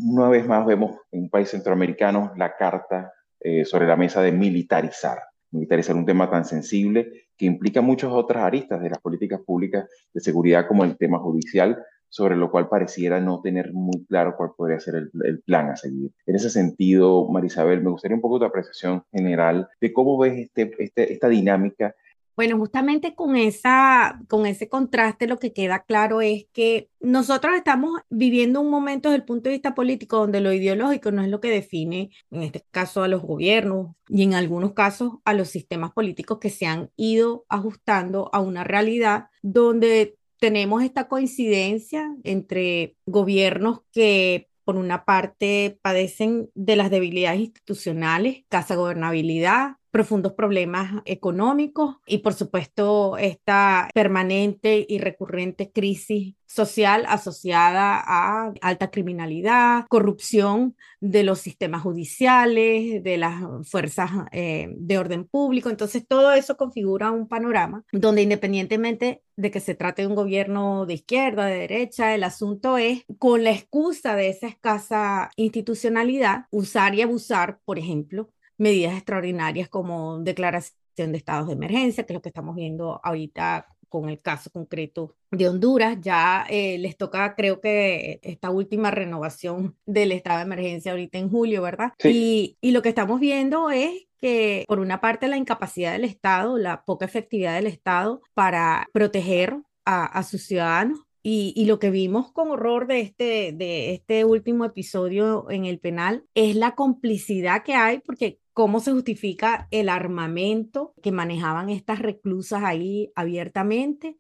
una 0.02 0.30
vez 0.30 0.46
más 0.48 0.66
vemos 0.66 0.98
en 1.12 1.24
un 1.24 1.30
país 1.30 1.50
centroamericano 1.50 2.34
la 2.36 2.56
carta 2.56 3.14
eh, 3.40 3.66
sobre 3.66 3.88
la 3.88 3.96
mesa 3.96 4.22
de 4.22 4.32
militarizar, 4.32 5.20
militarizar 5.52 5.96
un 5.96 6.06
tema 6.06 6.30
tan 6.30 6.46
sensible 6.46 7.28
que 7.38 7.46
implica 7.46 7.82
muchas 7.82 8.12
otras 8.12 8.44
aristas 8.44 8.82
de 8.82 8.90
las 8.90 9.00
políticas 9.00 9.42
públicas 9.42 9.88
de 10.14 10.22
seguridad 10.22 10.68
como 10.68 10.84
el 10.84 10.98
tema 10.98 11.20
judicial, 11.20 11.84
sobre 12.14 12.36
lo 12.36 12.52
cual 12.52 12.70
pareciera 12.70 13.20
no 13.20 13.42
tener 13.42 13.74
muy 13.74 14.06
claro 14.06 14.36
cuál 14.38 14.52
podría 14.56 14.80
ser 14.80 15.10
el, 15.24 15.42
plan 15.42 15.72
a 15.72 15.76
seguir. 15.76 16.12
En 16.28 16.36
ese 16.36 16.52
sentido, 16.52 17.28
Marisabel, 17.28 17.82
me 17.82 17.90
gustaría 17.90 18.14
un 18.14 18.22
poco 18.22 18.38
tu 18.38 18.46
apreciación 18.46 19.04
general 19.12 19.68
de 19.82 19.92
cómo 19.92 20.20
ves 20.20 20.38
este, 20.38 20.72
este, 20.78 21.12
esta 21.12 21.28
dinámica 21.28 21.96
bueno, 22.36 22.58
justamente 22.58 23.14
con, 23.14 23.36
esa, 23.36 24.20
con 24.28 24.48
ese 24.48 24.68
contraste 24.68 25.28
lo 25.28 25.38
que 25.38 25.54
queda 25.54 25.84
claro 25.84 26.20
es 26.20 26.48
que 26.52 26.90
nosotros 27.00 27.56
estamos 27.56 28.02
viviendo 28.10 28.60
un 28.60 28.72
momento 28.72 29.10
desde 29.10 29.22
el 29.22 29.26
punto 29.26 29.50
de 29.50 29.56
vista 29.56 29.76
político 29.76 30.18
donde 30.18 30.42
lo 30.42 30.52
ideológico 30.52 31.12
no 31.12 31.22
es 31.22 31.30
lo 31.30 31.40
que 31.40 31.52
define, 31.52 32.10
en 32.32 32.42
este 32.42 32.66
caso, 32.72 33.04
a 33.04 33.08
los 33.08 33.22
gobiernos 33.22 33.96
y 34.10 34.24
en 34.24 34.34
algunos 34.34 34.74
casos 34.74 35.14
a 35.26 35.36
los 35.36 35.50
sistemas 35.50 35.92
políticos 35.92 36.40
que 36.40 36.50
se 36.50 36.66
han 36.66 36.90
ido 36.96 37.46
ajustando 37.50 38.32
a 38.34 38.40
una 38.40 38.64
realidad 38.64 39.28
donde 39.44 40.18
tenemos 40.44 40.84
esta 40.84 41.08
coincidencia 41.08 42.14
entre 42.26 42.98
gobiernos 43.06 43.80
que 43.94 44.50
por 44.66 44.76
una 44.76 45.06
parte 45.06 45.80
padecen 45.82 46.50
de 46.54 46.76
las 46.76 46.92
debilidades 46.92 47.40
institucionales, 47.40 48.44
casa 48.50 48.76
gobernabilidad, 48.76 49.78
profundos 49.94 50.34
problemas 50.34 51.04
económicos 51.06 51.98
y 52.08 52.18
por 52.18 52.34
supuesto 52.34 53.16
esta 53.18 53.90
permanente 53.94 54.84
y 54.90 54.98
recurrente 54.98 55.72
crisis 55.72 56.34
social 56.48 57.06
asociada 57.08 58.02
a 58.04 58.54
alta 58.62 58.90
criminalidad, 58.90 59.86
corrupción 59.90 60.76
de 61.00 61.24
los 61.24 61.40
sistemas 61.40 61.84
judiciales, 61.84 63.04
de 63.04 63.18
las 63.18 63.44
fuerzas 63.70 64.10
eh, 64.32 64.74
de 64.78 64.98
orden 64.98 65.26
público. 65.26 65.70
Entonces, 65.70 66.06
todo 66.08 66.32
eso 66.32 66.58
configura 66.58 67.12
un 67.12 67.28
panorama 67.28 67.84
donde 67.92 68.24
independientemente 68.24 69.22
de 69.36 69.52
que 69.52 69.60
se 69.60 69.76
trate 69.76 70.04
de 70.04 70.08
un 70.08 70.16
gobierno 70.16 70.86
de 70.86 70.94
izquierda, 70.96 71.46
de 71.46 71.58
derecha, 71.58 72.14
el 72.14 72.24
asunto 72.24 72.78
es, 72.78 73.04
con 73.18 73.44
la 73.44 73.52
excusa 73.52 74.16
de 74.16 74.30
esa 74.30 74.48
escasa 74.48 75.32
institucionalidad, 75.36 76.46
usar 76.52 76.94
y 76.96 77.02
abusar, 77.02 77.60
por 77.66 77.80
ejemplo, 77.80 78.30
medidas 78.58 78.96
extraordinarias 78.96 79.70
como 79.70 80.20
declaración 80.20 81.12
de 81.12 81.18
estados 81.18 81.48
de 81.48 81.54
emergencia, 81.54 82.06
que 82.06 82.14
es 82.14 82.16
lo 82.16 82.22
que 82.22 82.30
estamos 82.30 82.56
viendo 82.56 83.00
ahorita 83.04 83.68
con 83.94 84.10
el 84.10 84.20
caso 84.22 84.50
concreto 84.50 85.16
de 85.30 85.48
Honduras. 85.48 86.00
Ya 86.02 86.48
eh, 86.50 86.80
les 86.80 86.98
toca, 86.98 87.36
creo 87.36 87.62
que 87.62 88.20
esta 88.24 88.50
última 88.50 88.90
renovación 88.90 89.78
del 89.86 90.12
estado 90.12 90.38
de 90.38 90.46
emergencia 90.46 90.92
ahorita 90.94 91.20
en 91.20 91.30
julio, 91.30 91.62
¿verdad? 91.62 91.94
Y, 92.04 92.58
y 92.60 92.72
lo 92.72 92.82
que 92.82 92.90
estamos 92.90 93.20
viendo 93.20 93.70
es 93.70 94.08
que, 94.20 94.66
por 94.68 94.80
una 94.80 95.00
parte, 95.00 95.28
la 95.28 95.38
incapacidad 95.38 95.92
del 95.92 96.06
Estado, 96.06 96.58
la 96.58 96.86
poca 96.86 97.06
efectividad 97.06 97.56
del 97.56 97.68
Estado 97.68 98.22
para 98.34 98.88
proteger 98.94 99.58
a, 99.86 100.06
a 100.06 100.24
sus 100.24 100.44
ciudadanos 100.44 101.02
y, 101.22 101.54
y, 101.56 101.66
lo 101.66 101.78
que 101.78 101.90
vimos 101.90 102.32
con 102.32 102.50
horror 102.50 102.88
de 102.88 103.02
este, 103.02 103.54
de 103.54 103.94
este 103.94 104.26
último 104.26 104.66
episodio 104.66 105.50
en 105.50 105.66
el 105.66 105.80
penal 105.80 106.26
es 106.34 106.56
la 106.56 106.74
complicidad 106.74 107.64
que 107.64 107.76
hay, 107.76 108.00
porque 108.00 108.40
cómo 108.54 108.80
se 108.80 108.92
justifica 108.92 109.68
el 109.72 109.90
armamento 109.90 110.94
que 111.02 111.12
manejaban 111.12 111.70
estas 111.70 112.00
reclusas 112.00 112.64
ahí 112.64 113.12
abiertamente. 113.16 114.18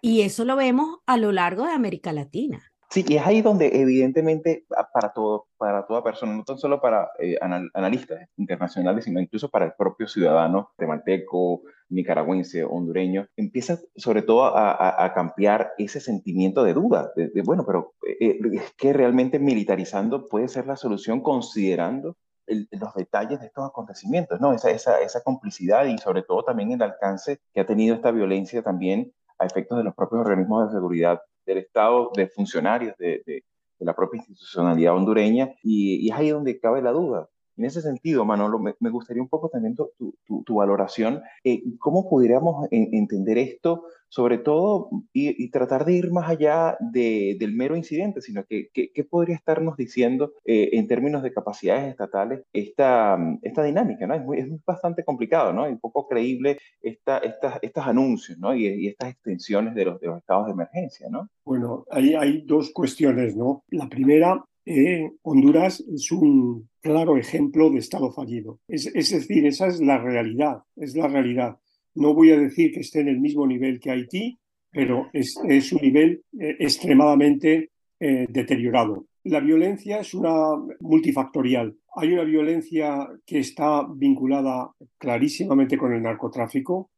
Y 0.00 0.22
eso 0.22 0.44
lo 0.44 0.56
vemos 0.56 1.00
a 1.06 1.16
lo 1.16 1.32
largo 1.32 1.64
de 1.64 1.72
América 1.72 2.12
Latina. 2.12 2.62
Sí, 2.92 3.06
y 3.08 3.16
es 3.16 3.26
ahí 3.26 3.40
donde 3.40 3.70
evidentemente 3.80 4.66
para 4.92 5.14
todo, 5.14 5.46
para 5.56 5.86
toda 5.86 6.04
persona, 6.04 6.36
no 6.36 6.44
tan 6.44 6.58
solo 6.58 6.78
para 6.78 7.08
eh, 7.18 7.38
analistas 7.40 8.28
internacionales, 8.36 9.04
sino 9.04 9.18
incluso 9.18 9.48
para 9.48 9.64
el 9.64 9.72
propio 9.78 10.06
ciudadano 10.06 10.72
temalteco, 10.76 11.62
nicaragüense, 11.88 12.64
hondureño, 12.64 13.28
empieza 13.34 13.78
sobre 13.96 14.20
todo 14.20 14.44
a, 14.44 15.04
a, 15.04 15.14
cambiar 15.14 15.72
ese 15.78 16.00
sentimiento 16.00 16.64
de 16.64 16.74
duda, 16.74 17.10
de, 17.16 17.30
bueno, 17.42 17.64
pero 17.66 17.94
eh, 18.20 18.38
es 18.52 18.74
que 18.76 18.92
realmente 18.92 19.38
militarizando 19.38 20.28
puede 20.28 20.48
ser 20.48 20.66
la 20.66 20.76
solución 20.76 21.22
considerando 21.22 22.18
los 22.46 22.94
detalles 22.94 23.40
de 23.40 23.46
estos 23.46 23.68
acontecimientos, 23.68 24.40
¿no? 24.40 24.52
Esa, 24.52 24.70
esa, 24.70 25.00
esa 25.00 25.22
complicidad 25.22 25.84
y 25.86 25.98
sobre 25.98 26.22
todo 26.22 26.44
también 26.44 26.72
el 26.72 26.82
alcance 26.82 27.40
que 27.52 27.60
ha 27.60 27.66
tenido 27.66 27.94
esta 27.94 28.10
violencia 28.10 28.62
también 28.62 29.12
a 29.38 29.46
efectos 29.46 29.78
de 29.78 29.84
los 29.84 29.94
propios 29.94 30.20
organismos 30.20 30.66
de 30.66 30.76
seguridad 30.76 31.20
del 31.46 31.58
Estado, 31.58 32.10
de 32.14 32.28
funcionarios 32.28 32.96
de, 32.98 33.22
de, 33.26 33.44
la 33.78 33.96
propia 33.96 34.18
institucionalidad 34.18 34.94
hondureña, 34.94 35.54
y, 35.60 36.06
y, 36.06 36.10
es 36.10 36.14
ahí 36.16 36.30
donde 36.30 36.60
cabe 36.60 36.80
la 36.80 36.92
duda. 36.92 37.28
En 37.56 37.64
ese 37.64 37.82
sentido, 37.82 38.24
Manolo, 38.24 38.58
me, 38.58 38.74
me 38.80 38.90
gustaría 38.90 39.22
un 39.22 39.28
poco 39.28 39.48
también 39.48 39.74
tu, 39.74 39.90
tu, 39.98 40.42
tu 40.44 40.54
valoración, 40.54 41.22
eh, 41.44 41.62
¿cómo 41.78 42.08
pudiéramos 42.08 42.66
entender 42.70 43.38
esto 43.38 43.84
sobre 44.12 44.36
todo 44.36 44.90
y, 45.14 45.50
tratar 45.50 45.86
de 45.86 45.94
ir 45.94 46.12
más 46.12 46.28
allá 46.28 46.76
de, 46.80 47.34
del 47.40 47.54
mero 47.54 47.76
incidente, 47.76 48.20
sino 48.20 48.44
que 48.44 48.68
qué 48.70 49.04
podría 49.04 49.36
estarnos 49.36 49.74
diciendo 49.74 50.34
eh, 50.44 50.68
en 50.74 50.86
términos 50.86 51.22
de 51.22 51.32
capacidades 51.32 51.88
estatales 51.88 52.42
esta, 52.52 53.18
esta 53.40 53.62
dinámica, 53.62 54.06
¿no? 54.06 54.12
Es, 54.14 54.22
muy, 54.22 54.38
es 54.38 54.64
bastante 54.66 55.02
complicado, 55.02 55.54
¿no? 55.54 55.66
Y 55.66 55.76
poco 55.76 56.06
creíble 56.08 56.58
esta, 56.82 57.18
esta, 57.18 57.58
estos 57.62 57.86
anuncios, 57.86 58.36
¿no? 58.36 58.54
Y, 58.54 58.66
y, 58.66 58.88
estas 58.88 59.12
extensiones 59.12 59.74
de 59.74 59.86
los, 59.86 59.98
de 59.98 60.08
los 60.08 60.18
estados 60.18 60.44
de 60.44 60.52
emergencia, 60.52 61.08
¿no? 61.08 61.30
Bueno, 61.42 61.86
ahí 61.90 62.14
hay 62.14 62.42
dos 62.42 62.70
cuestiones, 62.70 63.34
¿no? 63.34 63.64
La 63.70 63.88
primera, 63.88 64.44
eh, 64.64 65.10
Honduras 65.22 65.80
es 65.92 66.12
un 66.12 66.68
claro 66.80 67.16
ejemplo 67.16 67.70
de 67.70 67.78
Estado 67.78 68.12
fallido. 68.12 68.60
Es, 68.68 68.86
es, 68.86 69.10
decir, 69.10 69.46
esa 69.46 69.66
es 69.66 69.80
la 69.80 69.98
realidad, 69.98 70.62
es 70.76 70.96
la 70.96 71.08
realidad. 71.08 71.56
No 71.94 72.14
voy 72.14 72.30
a 72.30 72.38
decir 72.38 72.72
que 72.72 72.80
esté 72.80 73.00
en 73.00 73.08
el 73.08 73.20
mismo 73.20 73.46
nivel 73.46 73.80
que 73.80 73.90
Haití, 73.90 74.38
pero 74.70 75.10
es, 75.12 75.36
un 75.72 75.82
nivel 75.82 76.22
eh, 76.38 76.56
extremadamente 76.60 77.70
eh, 78.00 78.26
deteriorado. 78.28 79.06
La 79.24 79.40
violencia 79.40 80.00
es 80.00 80.14
una 80.14 80.34
multifactorial. 80.80 81.76
Hay 81.94 82.12
una 82.12 82.24
violencia 82.24 83.08
que 83.26 83.40
está 83.40 83.86
vinculada 83.94 84.72
clarísimamente 84.98 85.76
con 85.76 85.92
el 85.92 86.02
narcotráfico. 86.02 86.90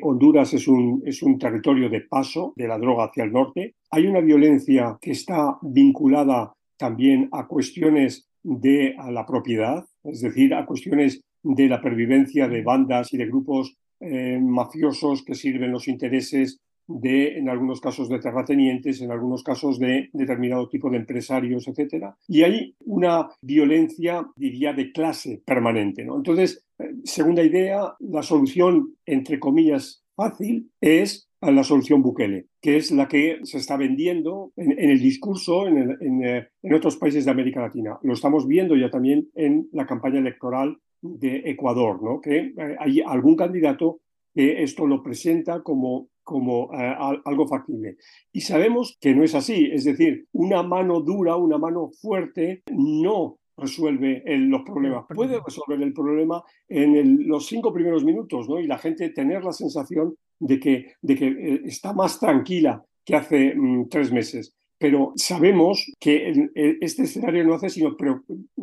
Honduras 0.00 0.54
es 0.54 0.68
un, 0.68 1.02
es 1.04 1.22
un 1.22 1.38
territorio 1.38 1.90
de 1.90 2.00
paso 2.00 2.54
de 2.56 2.66
la 2.66 2.78
droga 2.78 3.04
hacia 3.04 3.24
el 3.24 3.32
norte. 3.32 3.74
Hay 3.90 4.06
una 4.06 4.20
violencia 4.20 4.96
que 4.98 5.10
está 5.10 5.58
vinculada 5.60 6.55
también 6.76 7.28
a 7.32 7.46
cuestiones 7.46 8.28
de 8.42 8.94
la 9.10 9.26
propiedad, 9.26 9.84
es 10.04 10.20
decir, 10.20 10.54
a 10.54 10.66
cuestiones 10.66 11.20
de 11.42 11.68
la 11.68 11.80
pervivencia 11.80 12.48
de 12.48 12.62
bandas 12.62 13.12
y 13.12 13.16
de 13.16 13.26
grupos 13.26 13.76
eh, 14.00 14.38
mafiosos 14.40 15.24
que 15.24 15.34
sirven 15.34 15.72
los 15.72 15.88
intereses 15.88 16.60
de, 16.86 17.38
en 17.38 17.48
algunos 17.48 17.80
casos, 17.80 18.08
de 18.08 18.18
terratenientes, 18.18 19.00
en 19.00 19.10
algunos 19.10 19.42
casos 19.42 19.78
de 19.78 20.08
determinado 20.12 20.68
tipo 20.68 20.90
de 20.90 20.98
empresarios, 20.98 21.66
etc. 21.66 22.06
Y 22.28 22.42
hay 22.42 22.74
una 22.84 23.28
violencia, 23.40 24.26
diría, 24.36 24.72
de 24.72 24.92
clase 24.92 25.42
permanente. 25.44 26.04
¿no? 26.04 26.16
Entonces, 26.16 26.64
eh, 26.78 26.92
segunda 27.04 27.42
idea, 27.42 27.94
la 28.00 28.22
solución, 28.22 28.94
entre 29.04 29.40
comillas, 29.40 30.04
fácil 30.14 30.70
es 30.80 31.28
la 31.40 31.64
solución 31.64 32.02
Bukele, 32.02 32.46
que 32.60 32.76
es 32.76 32.90
la 32.90 33.08
que 33.08 33.40
se 33.44 33.58
está 33.58 33.76
vendiendo 33.76 34.52
en, 34.56 34.78
el 34.78 34.98
discurso 34.98 35.66
en, 35.66 36.24
eh, 36.24 36.48
en, 36.62 36.74
otros 36.74 36.96
países 36.96 37.24
de 37.24 37.30
América 37.30 37.60
Latina. 37.60 37.98
Lo 38.02 38.14
estamos 38.14 38.46
viendo 38.46 38.76
ya 38.76 38.90
también 38.90 39.28
en 39.34 39.68
la 39.72 39.86
campaña 39.86 40.18
electoral 40.18 40.78
de 41.02 41.42
Ecuador, 41.44 42.02
¿no? 42.02 42.20
que 42.20 42.54
eh, 42.56 42.76
hay 42.78 43.00
algún 43.00 43.36
candidato 43.36 44.00
que 44.34 44.62
esto 44.62 44.86
lo 44.86 45.02
presenta 45.02 45.62
como, 45.62 46.08
como 46.22 46.70
eh, 46.74 46.94
algo 47.24 47.46
factible. 47.46 47.96
Y 48.32 48.40
sabemos 48.40 48.96
que 49.00 49.14
no 49.14 49.22
es 49.22 49.34
así, 49.34 49.70
es 49.72 49.84
decir, 49.84 50.26
una 50.32 50.62
mano 50.62 51.00
dura, 51.00 51.36
una 51.36 51.58
mano 51.58 51.90
fuerte 52.00 52.62
no 52.70 53.38
resuelve 53.58 54.22
los 54.26 54.62
problemas. 54.62 55.06
Puede 55.08 55.40
resolver 55.40 55.80
el 55.80 55.94
problema 55.94 56.42
en 56.68 57.26
los 57.26 57.46
cinco 57.46 57.72
primeros 57.72 58.04
minutos, 58.04 58.48
¿no? 58.48 58.60
Y 58.60 58.66
la 58.66 58.76
gente 58.76 59.08
tener 59.10 59.42
la 59.42 59.52
sensación 59.52 60.14
de 60.38 60.60
que, 60.60 60.92
de 61.00 61.14
que 61.14 61.26
eh, 61.26 61.62
está 61.64 61.92
más 61.92 62.18
tranquila 62.18 62.84
que 63.04 63.16
hace 63.16 63.54
mm, 63.54 63.88
tres 63.88 64.12
meses. 64.12 64.54
Pero 64.78 65.12
sabemos 65.16 65.90
que 65.98 66.50
este 66.82 67.04
escenario 67.04 67.44
no 67.44 67.54
hace 67.54 67.70
sino, 67.70 67.96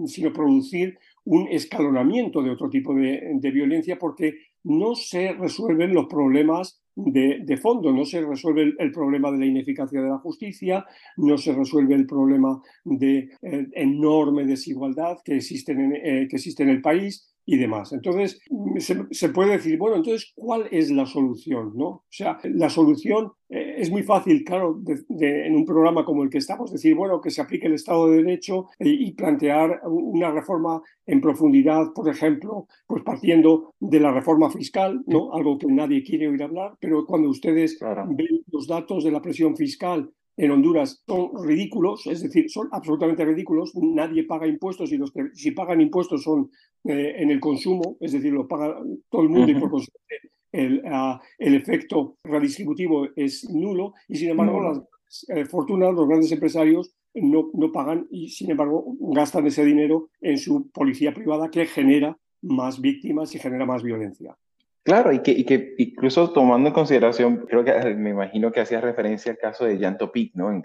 sino 0.06 0.32
producir 0.32 1.00
un 1.26 1.48
escalonamiento 1.48 2.42
de 2.42 2.52
otro 2.52 2.70
tipo 2.70 2.94
de, 2.94 3.52
violencia 3.52 3.98
porque 3.98 4.36
no 4.64 4.96
se 4.96 5.34
resuelven 5.34 5.94
los 5.94 6.08
problemas 6.08 6.82
de, 6.96 7.58
fondo. 7.58 7.92
No 7.92 8.06
se 8.06 8.22
resuelve 8.22 8.74
el, 8.78 8.92
problema 8.92 9.32
de 9.32 9.40
la 9.40 9.46
ineficacia 9.46 10.02
de 10.02 10.10
la 10.10 10.20
justicia, 10.20 10.86
no 11.18 11.38
se 11.38 11.54
resuelve 11.54 11.96
el 11.96 12.06
problema 12.06 12.62
de 12.84 13.30
eh, 13.42 13.68
enorme 13.74 14.46
desigualdad 14.46 15.18
que 15.24 15.38
eh, 15.38 16.28
que 16.30 16.36
existe 16.36 16.64
en 16.64 16.70
el 16.70 16.82
país 16.82 17.33
y 17.46 17.58
demás. 17.58 17.92
Entonces, 17.92 18.40
se, 18.78 19.30
puede 19.30 19.54
decir, 19.54 19.78
bueno, 19.78 19.98
entonces, 19.98 20.32
¿cuál 20.36 20.68
es 20.72 20.92
la 20.92 21.06
solución? 21.06 21.74
¿no? 21.76 21.88
O 21.88 22.06
sea, 22.10 22.40
la 22.44 22.70
solución 22.70 23.32
eh, 23.50 23.76
es 23.78 23.92
muy 23.92 24.04
fácil, 24.04 24.44
claro, 24.44 24.82
en 25.20 25.56
un 25.56 25.66
programa 25.66 26.06
como 26.06 26.24
el 26.24 26.30
que 26.30 26.38
estamos, 26.38 26.72
decir, 26.72 26.96
bueno, 26.96 27.20
que 27.22 27.32
se 27.32 27.42
aplique 27.42 27.68
el 27.68 27.74
Estado 27.74 28.10
de 28.10 28.18
Derecho 28.18 28.68
y 28.80 29.12
plantear 29.14 29.82
una 29.86 30.32
reforma 30.32 30.82
en 31.06 31.20
profundidad, 31.20 31.94
por 31.94 32.08
ejemplo, 32.10 32.68
pues 32.88 33.04
partiendo 33.04 33.74
de 33.80 34.00
la 34.00 34.12
reforma 34.12 34.50
fiscal, 34.50 35.02
¿no? 35.06 35.34
Algo 35.34 35.58
que 35.58 35.68
nadie 35.68 36.04
quiere 36.04 36.30
oír 36.30 36.44
hablar, 36.44 36.76
pero 36.80 37.06
cuando 37.06 37.30
ustedes 37.30 37.78
ven 38.08 38.44
los 38.52 38.68
datos 38.68 39.04
de 39.04 39.12
la 39.12 39.22
presión 39.22 39.56
fiscal 39.58 40.10
en 40.36 40.52
Honduras 40.52 41.04
son 41.08 41.32
ridículos, 41.46 42.08
es 42.08 42.22
decir, 42.22 42.50
son 42.50 42.70
absolutamente 42.72 43.24
ridículos. 43.26 43.72
Nadie 43.76 44.24
paga 44.24 44.48
impuestos 44.48 44.92
y 44.92 44.98
los 44.98 45.12
que 45.12 45.30
si 45.34 45.52
pagan 45.52 45.82
impuestos 45.82 46.24
son 46.24 46.50
eh, 46.84 47.16
en 47.18 47.30
el 47.30 47.40
consumo, 47.40 47.98
es 48.00 48.14
decir, 48.14 48.34
lo 48.34 48.48
paga 48.48 48.78
todo 49.10 49.22
el 49.22 49.30
mundo 49.30 49.52
y 49.52 49.56
por 49.56 49.70
consiguiente 49.70 50.32
el, 50.52 50.84
ah, 50.86 51.20
el, 51.40 51.56
efecto 51.56 52.18
redistributivo 52.24 53.08
es 53.16 53.50
nulo 53.50 53.94
y 54.08 54.16
sin 54.18 54.30
embargo 54.30 54.62
las 54.62 55.30
eh, 55.30 55.46
fortunas, 55.46 55.94
los 55.94 56.08
grandes 56.08 56.32
empresarios 56.32 56.94
no, 57.16 57.50
no 57.54 57.72
pagan 57.72 58.08
y 58.12 58.30
sin 58.30 58.52
embargo 58.52 58.96
gastan 59.00 59.48
ese 59.48 59.66
dinero 59.66 60.10
en 60.22 60.38
su 60.38 60.70
policía 60.72 61.14
privada 61.14 61.50
que 61.50 61.66
genera 61.66 62.18
más 62.42 62.80
víctimas 62.82 63.34
y 63.36 63.40
genera 63.40 63.66
más 63.66 63.82
violencia. 63.84 64.38
Claro, 64.84 65.14
y 65.14 65.20
que, 65.20 65.32
y 65.32 65.46
que 65.46 65.76
incluso 65.78 66.32
tomando 66.32 66.68
en 66.68 66.74
consideración, 66.74 67.46
creo 67.48 67.64
que 67.64 67.72
eh, 67.72 67.96
me 67.96 68.10
imagino 68.10 68.52
que 68.52 68.60
hacías 68.60 68.84
referencia 68.84 69.32
al 69.32 69.38
caso 69.38 69.64
de 69.66 69.80
Jan 69.80 69.98
Topic, 69.98 70.34
¿no? 70.36 70.52
En, 70.52 70.64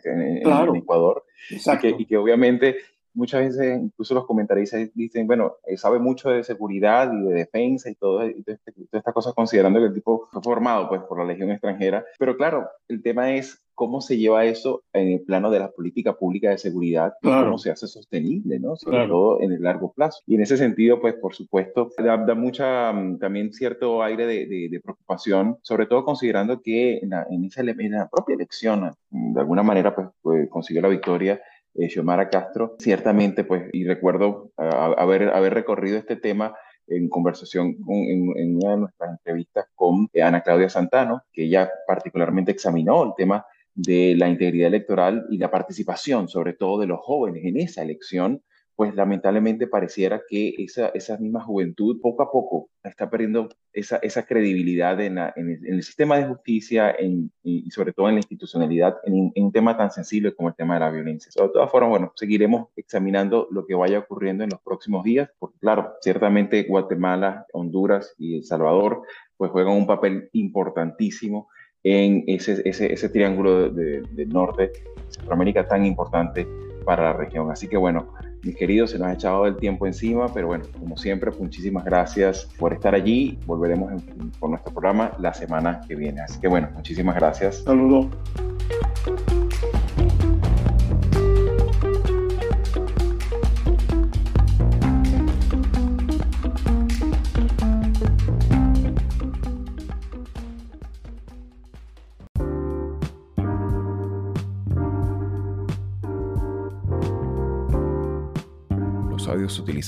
Ecuador. 0.77 1.25
Y 1.51 1.79
que, 1.79 1.95
y 1.99 2.05
que, 2.05 2.17
obviamente 2.17 2.77
muchas 3.15 3.41
veces 3.41 3.81
incluso 3.81 4.15
los 4.15 4.27
comentaristas 4.27 4.91
dicen, 4.95 5.27
bueno, 5.27 5.57
eh, 5.67 5.77
sabe 5.77 5.99
mucho 5.99 6.31
de 6.31 6.45
seguridad 6.45 7.13
y 7.13 7.23
de 7.23 7.35
defensa 7.35 7.91
y 7.91 7.95
todo, 7.97 8.25
y 8.27 8.43
todas 8.43 8.61
estas 8.93 9.15
cosas 9.15 9.35
considerando 9.35 9.81
que 9.81 9.87
el 9.87 9.95
tipo 9.95 10.29
fue 10.31 10.43
formado 10.43 10.89
pues 10.89 11.03
por 11.03 11.19
la 11.19 11.25
Legión 11.25 11.51
extranjera. 11.51 12.05
Pero 12.19 12.37
claro, 12.37 12.69
el 12.87 13.03
tema 13.03 13.35
es 13.35 13.61
cómo 13.79 14.01
se 14.01 14.19
lleva 14.19 14.45
eso 14.45 14.83
en 14.93 15.13
el 15.13 15.21
plano 15.21 15.53
de 15.53 15.61
la 15.61 15.71
política 15.71 16.13
pública 16.13 16.51
de 16.51 16.59
seguridad 16.59 17.15
cómo 17.23 17.59
se 17.59 17.71
hace 17.71 17.87
sostenible, 17.87 18.59
¿no? 18.59 18.75
Sobre 18.75 19.07
todo 19.07 19.41
en 19.41 19.53
el 19.53 19.63
largo 19.63 19.93
plazo. 19.93 20.21
Y 20.27 20.35
en 20.35 20.41
ese 20.41 20.57
sentido, 20.57 21.01
pues 21.01 21.15
por 21.15 21.33
supuesto, 21.33 21.89
da, 21.97 22.35
mucha 22.35 22.93
mm, 22.93 23.21
también 23.21 23.53
cierto 23.53 24.03
aire 24.03 24.27
de, 24.27 24.81
preocupación, 24.83 25.59
sobre 25.63 25.87
todo 25.87 26.05
considerando 26.05 26.61
que 26.61 26.99
en 26.99 27.11
la, 27.11 27.25
en 27.31 27.45
esa, 27.45 27.61
en 27.61 27.93
la 27.93 28.09
propia 28.09 28.35
elección, 28.35 28.91
mm, 29.11 29.35
de 29.35 29.41
alguna 29.41 29.63
manera, 29.63 29.95
pues, 29.95 30.09
pues 30.21 30.49
consiguió 30.51 30.83
la 30.83 30.89
victoria 30.89 31.41
eh, 31.75 31.89
Xiomara 31.89 32.29
Castro. 32.29 32.75
Ciertamente, 32.81 33.45
pues, 33.45 33.71
y 33.73 33.85
recuerdo 33.85 34.51
haber, 34.57 35.29
haber 35.29 35.55
recorrido 35.55 35.99
este 35.99 36.17
tema 36.17 36.53
en 36.89 37.09
conversación 37.09 37.77
en, 37.89 38.33
en, 38.37 38.57
una 38.57 38.73
de 38.73 38.77
nuestras 38.79 39.11
entrevistas 39.11 39.67
con 39.77 40.09
eh, 40.13 40.23
Ana 40.23 40.41
Claudia 40.41 40.69
Santano, 40.69 41.23
que 41.33 41.45
ella 41.45 41.71
particularmente 41.87 42.51
examinó 42.51 43.05
el 43.05 43.13
tema 43.17 43.47
de 43.79 44.17
la 44.17 44.29
integridad 44.29 44.69
electoral 44.69 45.25
y 45.31 45.39
la 45.39 45.53
participación, 45.53 46.29
sobre 46.29 46.53
todo 46.53 46.81
de 46.81 46.89
los 46.89 46.99
jóvenes 47.01 47.45
en 47.45 47.59
esa 47.59 47.83
elección, 47.83 48.43
pues 48.75 48.93
lamentablemente 48.95 49.69
pareciera 49.69 50.23
que 50.29 50.55
esa, 50.59 50.89
esa 50.89 51.17
misma 51.19 51.41
juventud 51.45 52.01
poco 52.01 52.23
a 52.25 52.31
poco 52.31 52.71
está 52.83 53.09
perdiendo 53.09 53.49
esa, 53.73 53.99
esa 53.99 54.27
credibilidad 54.27 55.01
en, 55.01 55.19
el, 55.19 55.83
sistema 55.85 56.17
de 56.17 56.27
justicia 56.27 56.97
y 57.43 57.71
sobre 57.71 57.93
todo 57.93 58.09
en 58.09 58.17
la 58.17 58.21
institucionalidad 58.21 58.97
en, 59.05 59.33
un 59.35 59.53
tema 59.53 59.77
tan 59.77 59.93
sensible 59.93 60.35
como 60.35 60.49
el 60.49 60.57
tema 60.57 60.75
de 60.75 60.81
la 60.81 60.91
violencia. 60.91 61.31
De 61.37 61.49
todas 61.51 61.71
formas, 61.71 61.91
bueno, 61.91 62.13
seguiremos 62.17 62.69
examinando 62.75 63.47
lo 63.53 63.65
que 63.65 63.75
vaya 63.75 64.01
ocurriendo 64.01 64.43
en 64.43 64.51
los 64.51 64.61
próximos 64.61 65.05
días, 65.05 65.29
porque 65.39 65.59
claro, 65.59 65.95
ciertamente 66.01 66.65
Guatemala, 66.65 67.47
Honduras 67.53 68.15
y 68.19 68.39
El 68.39 68.45
Salvador 68.45 69.03
pues 69.37 69.53
juegan 69.53 69.75
un 69.75 69.87
papel 69.87 70.31
importantísimo 70.33 71.49
en 71.85 72.25
ese, 72.27 72.63
ese, 72.65 72.93
ese 72.93 73.09
triángulo 73.09 73.71
del 73.71 74.07
de 74.15 74.27
norte, 74.27 74.73
Centroamérica 75.09 75.67
tan 75.67 75.87
importante 75.87 76.47
para 76.85 77.05
la 77.05 77.13
región. 77.13 77.51
Así 77.51 77.69
que 77.69 77.77
bueno, 77.77 78.09
mis 78.43 78.57
queridos, 78.57 78.93
se 78.93 78.99
nos 78.99 79.09
ha 79.09 79.13
echado 79.13 79.47
el 79.47 79.57
tiempo 79.57 79.87
encima, 79.87 80.33
pero 80.33 80.49
bueno, 80.49 80.65
como 80.79 80.97
siempre, 80.97 81.31
muchísimas 81.39 81.85
gracias 81.85 82.49
por 82.59 82.73
estar 82.73 82.95
allí. 82.95 83.39
Volveremos 83.47 84.03
con 84.39 84.51
nuestro 84.51 84.73
programa 84.73 85.13
la 85.19 85.35
semana 85.35 85.81
que 85.87 85.95
viene. 85.95 86.21
Así 86.21 86.41
que 86.41 86.49
bueno, 86.49 86.69
muchísimas 86.75 87.15
gracias. 87.17 87.63
Saludos. 87.65 88.07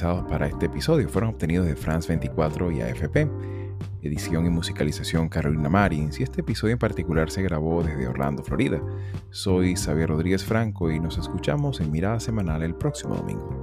Para 0.01 0.47
este 0.47 0.67
episodio 0.67 1.11
fueron 1.11 1.31
obtenidos 1.31 1.67
de 1.67 1.77
France 1.77 2.09
24 2.09 2.73
y 2.73 2.81
AFP. 2.81 3.29
Edición 4.01 4.47
y 4.47 4.49
musicalización 4.51 5.29
Carolina 5.29 5.69
Marins 5.69 6.21
y 6.21 6.23
este 6.23 6.41
episodio 6.41 6.73
en 6.73 6.79
particular 6.79 7.31
se 7.31 7.43
grabó 7.43 7.83
desde 7.83 8.09
Orlando, 8.09 8.43
Florida. 8.43 8.81
Soy 9.29 9.77
Xavier 9.77 10.09
Rodríguez 10.09 10.43
Franco 10.43 10.91
y 10.91 11.01
nos 11.01 11.19
escuchamos 11.19 11.81
en 11.81 11.91
Mirada 11.91 12.19
Semanal 12.19 12.63
el 12.63 12.75
próximo 12.75 13.15
domingo. 13.15 13.60